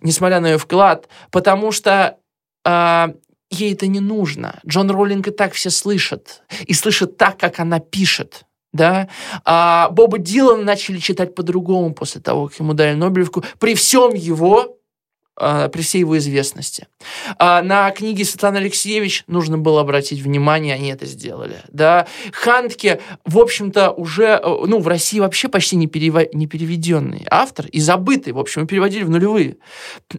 несмотря 0.00 0.40
на 0.40 0.52
ее 0.52 0.58
вклад, 0.58 1.08
потому 1.30 1.72
что 1.72 2.16
а, 2.64 3.10
ей 3.50 3.74
это 3.74 3.86
не 3.86 4.00
нужно. 4.00 4.60
Джон 4.66 4.90
Роллинг 4.90 5.28
и 5.28 5.30
так 5.30 5.52
все 5.52 5.70
слышат. 5.70 6.42
И 6.66 6.74
слышат 6.74 7.16
так, 7.16 7.38
как 7.38 7.60
она 7.60 7.80
пишет. 7.80 8.44
Да? 8.72 9.08
А 9.44 9.88
Боба 9.90 10.18
Дилана 10.18 10.62
начали 10.62 10.98
читать 10.98 11.34
по-другому 11.34 11.94
после 11.94 12.20
того, 12.20 12.48
как 12.48 12.58
ему 12.58 12.74
дали 12.74 12.94
Нобелевку, 12.94 13.44
при 13.58 13.74
всем 13.74 14.14
его 14.14 14.75
при 15.68 15.82
всей 15.82 16.00
его 16.00 16.16
известности. 16.18 16.88
А 17.38 17.62
на 17.62 17.90
книги 17.90 18.22
Светланы 18.22 18.58
Алексеевич 18.58 19.24
нужно 19.26 19.58
было 19.58 19.80
обратить 19.82 20.20
внимание, 20.20 20.74
они 20.74 20.88
это 20.90 21.06
сделали. 21.06 21.56
Да? 21.68 22.06
Хантке, 22.32 23.00
в 23.24 23.38
общем-то, 23.38 23.90
уже, 23.90 24.40
э, 24.42 24.56
ну, 24.66 24.78
в 24.80 24.88
России 24.88 25.20
вообще 25.20 25.48
почти 25.48 25.76
не, 25.76 25.86
перево- 25.86 26.28
не 26.32 26.46
переведенный 26.46 27.26
автор 27.30 27.66
и 27.66 27.80
забытый, 27.80 28.32
в 28.32 28.38
общем, 28.38 28.62
мы 28.62 28.66
переводили 28.66 29.04
в 29.04 29.10
нулевые. 29.10 29.56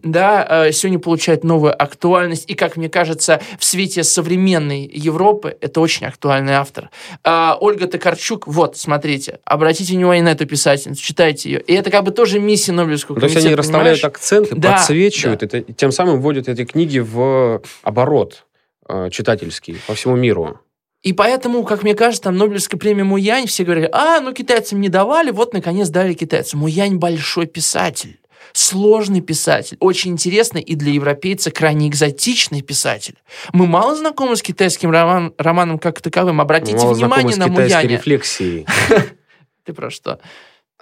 Да, 0.02 0.46
э, 0.66 0.72
сегодня 0.72 0.98
получает 0.98 1.44
новую 1.44 1.80
актуальность, 1.80 2.44
и, 2.48 2.54
как 2.54 2.76
мне 2.76 2.88
кажется, 2.88 3.40
в 3.58 3.64
свете 3.64 4.04
современной 4.04 4.86
Европы 4.86 5.56
это 5.60 5.80
очень 5.80 6.06
актуальный 6.06 6.54
автор. 6.54 6.90
А 7.24 7.56
Ольга 7.60 7.86
Токарчук, 7.86 8.46
вот, 8.46 8.76
смотрите, 8.76 9.40
обратите 9.44 9.94
внимание 9.94 10.22
на 10.22 10.30
эту 10.30 10.46
писательницу, 10.46 11.02
читайте 11.02 11.50
ее. 11.50 11.60
И 11.60 11.72
это 11.72 11.90
как 11.90 12.04
бы 12.04 12.10
тоже 12.10 12.38
миссия 12.38 12.72
Нобелевского 12.72 13.18
То 13.18 13.24
есть 13.24 13.34
комитета, 13.34 13.48
они 13.48 13.56
расставляют 13.56 14.00
понимаешь? 14.00 14.16
акценты, 14.16 14.54
Да, 14.54 14.78
подсвечивают, 15.08 15.42
это, 15.42 15.58
и 15.58 15.72
тем 15.72 15.92
самым 15.92 16.20
вводят 16.20 16.48
эти 16.48 16.64
книги 16.64 16.98
в 16.98 17.62
оборот 17.82 18.46
э, 18.88 19.08
читательский 19.10 19.76
по 19.86 19.94
всему 19.94 20.16
миру. 20.16 20.60
И 21.02 21.12
поэтому, 21.12 21.62
как 21.64 21.82
мне 21.84 21.94
кажется, 21.94 22.24
там 22.24 22.36
Нобелевская 22.36 22.78
премия 22.78 23.04
Муянь, 23.04 23.46
все 23.46 23.64
говорили, 23.64 23.88
а, 23.92 24.20
ну 24.20 24.32
китайцам 24.32 24.80
не 24.80 24.88
давали, 24.88 25.30
вот 25.30 25.52
наконец 25.52 25.88
дали 25.90 26.12
китайцам. 26.14 26.60
Муянь 26.60 26.96
большой 26.96 27.46
писатель, 27.46 28.18
сложный 28.52 29.20
писатель, 29.20 29.76
очень 29.78 30.10
интересный 30.12 30.60
и 30.60 30.74
для 30.74 30.92
европейца 30.92 31.50
крайне 31.52 31.88
экзотичный 31.88 32.62
писатель. 32.62 33.14
Мы 33.52 33.66
мало 33.68 33.94
знакомы 33.94 34.34
с 34.34 34.42
китайским 34.42 34.90
роман- 34.90 35.34
романом 35.38 35.78
как 35.78 36.00
таковым. 36.00 36.40
Обратите 36.40 36.78
Мало 36.78 36.94
внимание 36.94 37.36
на 37.36 37.46
Муяня. 37.46 37.82
рефлексией. 37.88 38.66
Ты 39.64 39.72
про 39.74 39.90
что? 39.90 40.18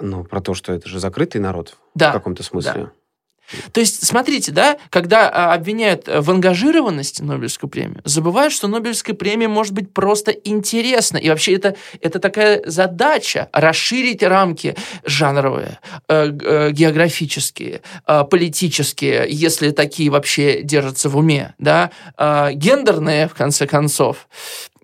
Ну, 0.00 0.24
про 0.24 0.40
то, 0.40 0.54
что 0.54 0.72
это 0.72 0.88
же 0.88 0.98
закрытый 0.98 1.40
народ 1.40 1.76
Да. 1.94 2.10
в 2.10 2.12
каком-то 2.14 2.42
смысле. 2.42 2.90
То 3.72 3.80
есть, 3.80 4.06
смотрите, 4.06 4.52
да, 4.52 4.76
когда 4.90 5.28
а, 5.28 5.54
обвиняют 5.54 6.08
э, 6.08 6.20
в 6.20 6.30
ангажированности 6.30 7.22
Нобелевскую 7.22 7.70
премию, 7.70 8.00
забывают, 8.04 8.52
что 8.52 8.68
Нобелевская 8.68 9.14
премия 9.14 9.48
может 9.48 9.72
быть 9.72 9.92
просто 9.92 10.30
интересна. 10.30 11.16
И 11.18 11.28
вообще 11.28 11.54
это, 11.54 11.76
это 12.00 12.18
такая 12.18 12.62
задача 12.66 13.48
расширить 13.52 14.22
рамки 14.22 14.76
жанровые, 15.04 15.78
э, 16.08 16.30
э, 16.30 16.70
географические, 16.72 17.82
политические, 18.30 19.26
если 19.28 19.70
такие 19.70 20.10
вообще 20.10 20.62
держатся 20.62 21.08
в 21.08 21.16
уме, 21.16 21.54
да, 21.58 21.90
э, 22.18 22.52
гендерные, 22.54 23.28
в 23.28 23.34
конце 23.34 23.66
концов. 23.66 24.28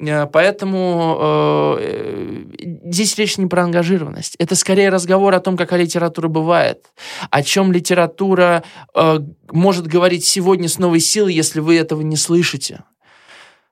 Э, 0.02 0.26
Поэтому 0.26 1.18
э, 1.20 2.44
здесь 2.84 3.16
речь 3.18 3.38
не 3.38 3.46
про 3.46 3.64
ангажированность. 3.64 4.34
Это 4.38 4.54
скорее 4.56 4.88
разговор 4.88 5.34
о 5.34 5.40
том, 5.40 5.56
какая 5.56 5.80
литература 5.80 6.28
бывает, 6.28 6.86
о 7.30 7.42
чем 7.42 7.72
литература 7.72 8.64
э, 8.94 9.18
может 9.50 9.86
говорить 9.86 10.24
сегодня 10.24 10.68
с 10.68 10.78
новой 10.78 11.00
силой, 11.00 11.34
если 11.34 11.60
вы 11.60 11.76
этого 11.78 12.02
не 12.02 12.16
слышите. 12.16 12.84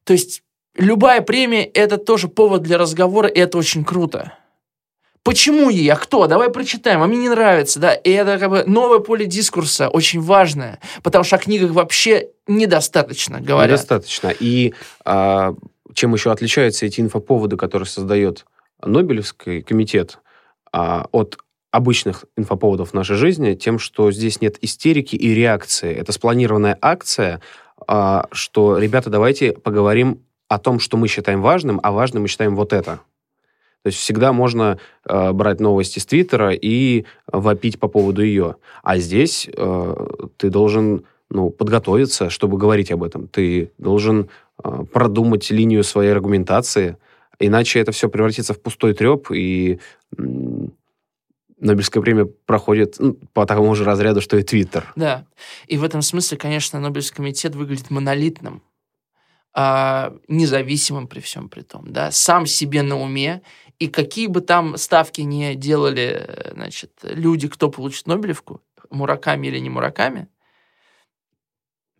То 0.05 0.13
есть 0.13 0.43
любая 0.77 1.21
премия– 1.21 1.65
это 1.75 1.99
тоже 1.99 2.29
повод 2.29 2.63
для 2.63 2.79
разговора, 2.79 3.29
и 3.29 3.39
это 3.39 3.59
очень 3.59 3.85
круто. 3.85 4.35
Почему 5.23 5.69
ей? 5.69 5.87
А 5.93 5.97
кто? 5.97 6.27
Давай 6.27 6.49
прочитаем. 6.51 7.03
А 7.03 7.07
мне 7.07 7.19
не 7.19 7.29
нравится, 7.29 7.79
да. 7.79 7.93
И 7.93 8.11
это 8.11 8.39
как 8.39 8.49
бы 8.49 8.65
новое 8.67 9.01
поле 9.01 9.27
дискурса, 9.27 9.91
очень 9.91 10.21
важное, 10.21 10.81
потому 11.03 11.25
что 11.25 11.37
о 11.37 11.39
книгах 11.39 11.73
вообще 11.73 12.29
недостаточно 12.47 13.39
говорят. 13.39 13.73
Недостаточно. 13.73 14.33
И 14.41 14.73
а, 15.05 15.55
чем 15.95 16.15
еще 16.15 16.33
отличаются 16.33 16.87
эти 16.87 17.01
инфоповоды, 17.01 17.57
которые 17.57 17.87
создает 17.87 18.47
Нобелевский 18.83 19.63
комитет 19.63 20.19
а, 20.73 21.07
от 21.13 21.39
обычных 21.71 22.25
инфоповодов 22.37 22.91
в 22.91 22.95
нашей 22.95 23.17
жизни, 23.17 23.55
тем, 23.55 23.79
что 23.79 24.11
здесь 24.11 24.41
нет 24.41 24.57
истерики 24.61 25.17
и 25.17 25.35
реакции. 25.35 25.95
Это 25.95 26.13
спланированная 26.13 26.77
акция, 26.81 27.41
а, 27.87 28.27
что, 28.33 28.79
ребята, 28.79 29.11
давайте 29.11 29.53
поговорим 29.53 30.23
о 30.49 30.59
том, 30.59 30.81
что 30.81 30.97
мы 30.97 31.09
считаем 31.09 31.43
важным, 31.43 31.81
а 31.83 31.93
важным 31.93 32.23
мы 32.23 32.29
считаем 32.29 32.57
вот 32.57 32.73
это. 32.73 33.01
То 33.83 33.87
есть 33.87 33.99
всегда 33.99 34.33
можно 34.33 34.79
э, 35.07 35.33
брать 35.33 35.59
новости 35.59 36.01
с 36.01 36.07
Твиттера 36.07 36.53
и 36.53 37.07
вопить 37.27 37.79
по 37.79 37.89
поводу 37.89 38.23
ее. 38.23 38.57
А 38.83 38.99
здесь 38.99 39.49
э, 39.51 40.07
ты 40.37 40.51
должен 40.51 41.05
ну, 41.31 41.49
подготовиться, 41.49 42.29
чтобы 42.29 42.59
говорить 42.59 42.91
об 42.91 43.03
этом. 43.03 43.27
Ты 43.27 43.71
должен 43.79 44.29
продумать 44.93 45.51
линию 45.51 45.85
своей 45.85 46.13
аргументации, 46.13 46.97
иначе 47.39 47.81
это 47.81 47.93
все 47.93 48.09
превратится 48.09 48.55
в 48.55 48.61
пустой 48.61 48.95
треп, 48.95 49.31
и 49.31 49.81
Нобелевская 51.61 52.03
премия 52.03 52.25
проходит 52.25 52.97
ну, 52.99 53.15
по 53.35 53.45
такому 53.47 53.75
же 53.75 53.85
разряду, 53.85 54.21
что 54.21 54.37
и 54.39 54.43
Твиттер. 54.43 54.93
Да. 54.97 55.27
И 55.67 55.77
в 55.77 55.85
этом 55.85 56.03
смысле, 56.03 56.39
конечно, 56.39 56.81
Нобелевский 56.81 57.17
комитет 57.17 57.55
выглядит 57.55 57.91
монолитным, 57.91 58.63
а, 59.53 60.15
независимым 60.29 61.07
при 61.07 61.21
всем 61.21 61.49
при 61.49 61.63
том, 61.63 61.93
да, 61.93 62.11
сам 62.13 62.47
себе 62.47 62.83
на 62.83 62.99
уме, 62.99 63.43
и 63.79 63.89
какие 63.89 64.27
бы 64.27 64.41
там 64.41 64.77
ставки 64.77 65.23
не 65.23 65.55
делали, 65.55 66.25
э, 66.27 66.53
значит, 66.53 66.93
люди, 67.03 67.49
кто 67.49 67.71
получит 67.71 68.07
Нобелевку, 68.07 68.61
Мураками 68.91 69.49
или 69.49 69.59
не 69.59 69.71
Мураками, 69.71 70.29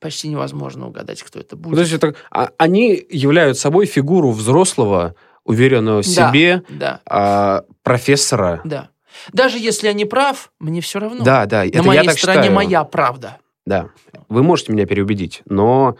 почти 0.01 0.29
невозможно 0.29 0.89
угадать, 0.89 1.23
кто 1.23 1.39
это 1.39 1.57
будет. 1.57 1.75
То 1.77 1.81
есть 1.83 1.93
это, 1.93 2.15
а- 2.31 2.51
они 2.59 3.07
являются 3.11 3.63
собой 3.63 3.87
фигуру 3.87 4.31
взрослого, 4.31 5.15
уверенного 5.45 6.03
в 6.03 6.07
Да. 6.15 6.31
себе 6.31 6.63
Да, 6.69 7.01
а, 7.07 7.63
профессора. 7.83 8.61
да. 8.65 8.89
Даже 9.33 9.59
если 9.59 9.87
я 9.89 9.93
не 9.93 10.05
прав, 10.07 10.51
мне 10.59 10.81
все 10.81 10.99
равно. 11.01 11.23
Да, 11.25 11.45
да, 11.47 11.65
на 11.73 11.83
моей 11.83 12.07
так 12.07 12.17
стороне 12.19 12.43
считаю. 12.43 12.53
моя 12.55 12.85
правда. 12.85 13.39
Да. 13.67 13.89
Вы 14.29 14.43
можете 14.43 14.73
меня 14.73 14.87
переубедить, 14.87 15.43
но 15.47 15.97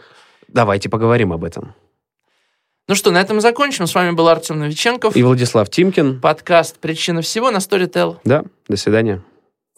давайте 0.47 0.89
поговорим 0.89 1.31
об 1.33 1.43
этом. 1.43 1.73
Ну 2.87 2.95
что, 2.95 3.11
на 3.11 3.21
этом 3.21 3.39
закончим. 3.39 3.85
С 3.87 3.93
вами 3.95 4.11
был 4.11 4.27
Артем 4.27 4.59
Новиченков. 4.59 5.15
И 5.15 5.23
Владислав 5.23 5.69
Тимкин. 5.69 6.19
Подкаст 6.19 6.77
«Причина 6.79 7.21
всего» 7.21 7.51
на 7.51 7.57
Storytel. 7.57 8.17
Да, 8.23 8.43
до 8.67 8.75
свидания. 8.77 9.21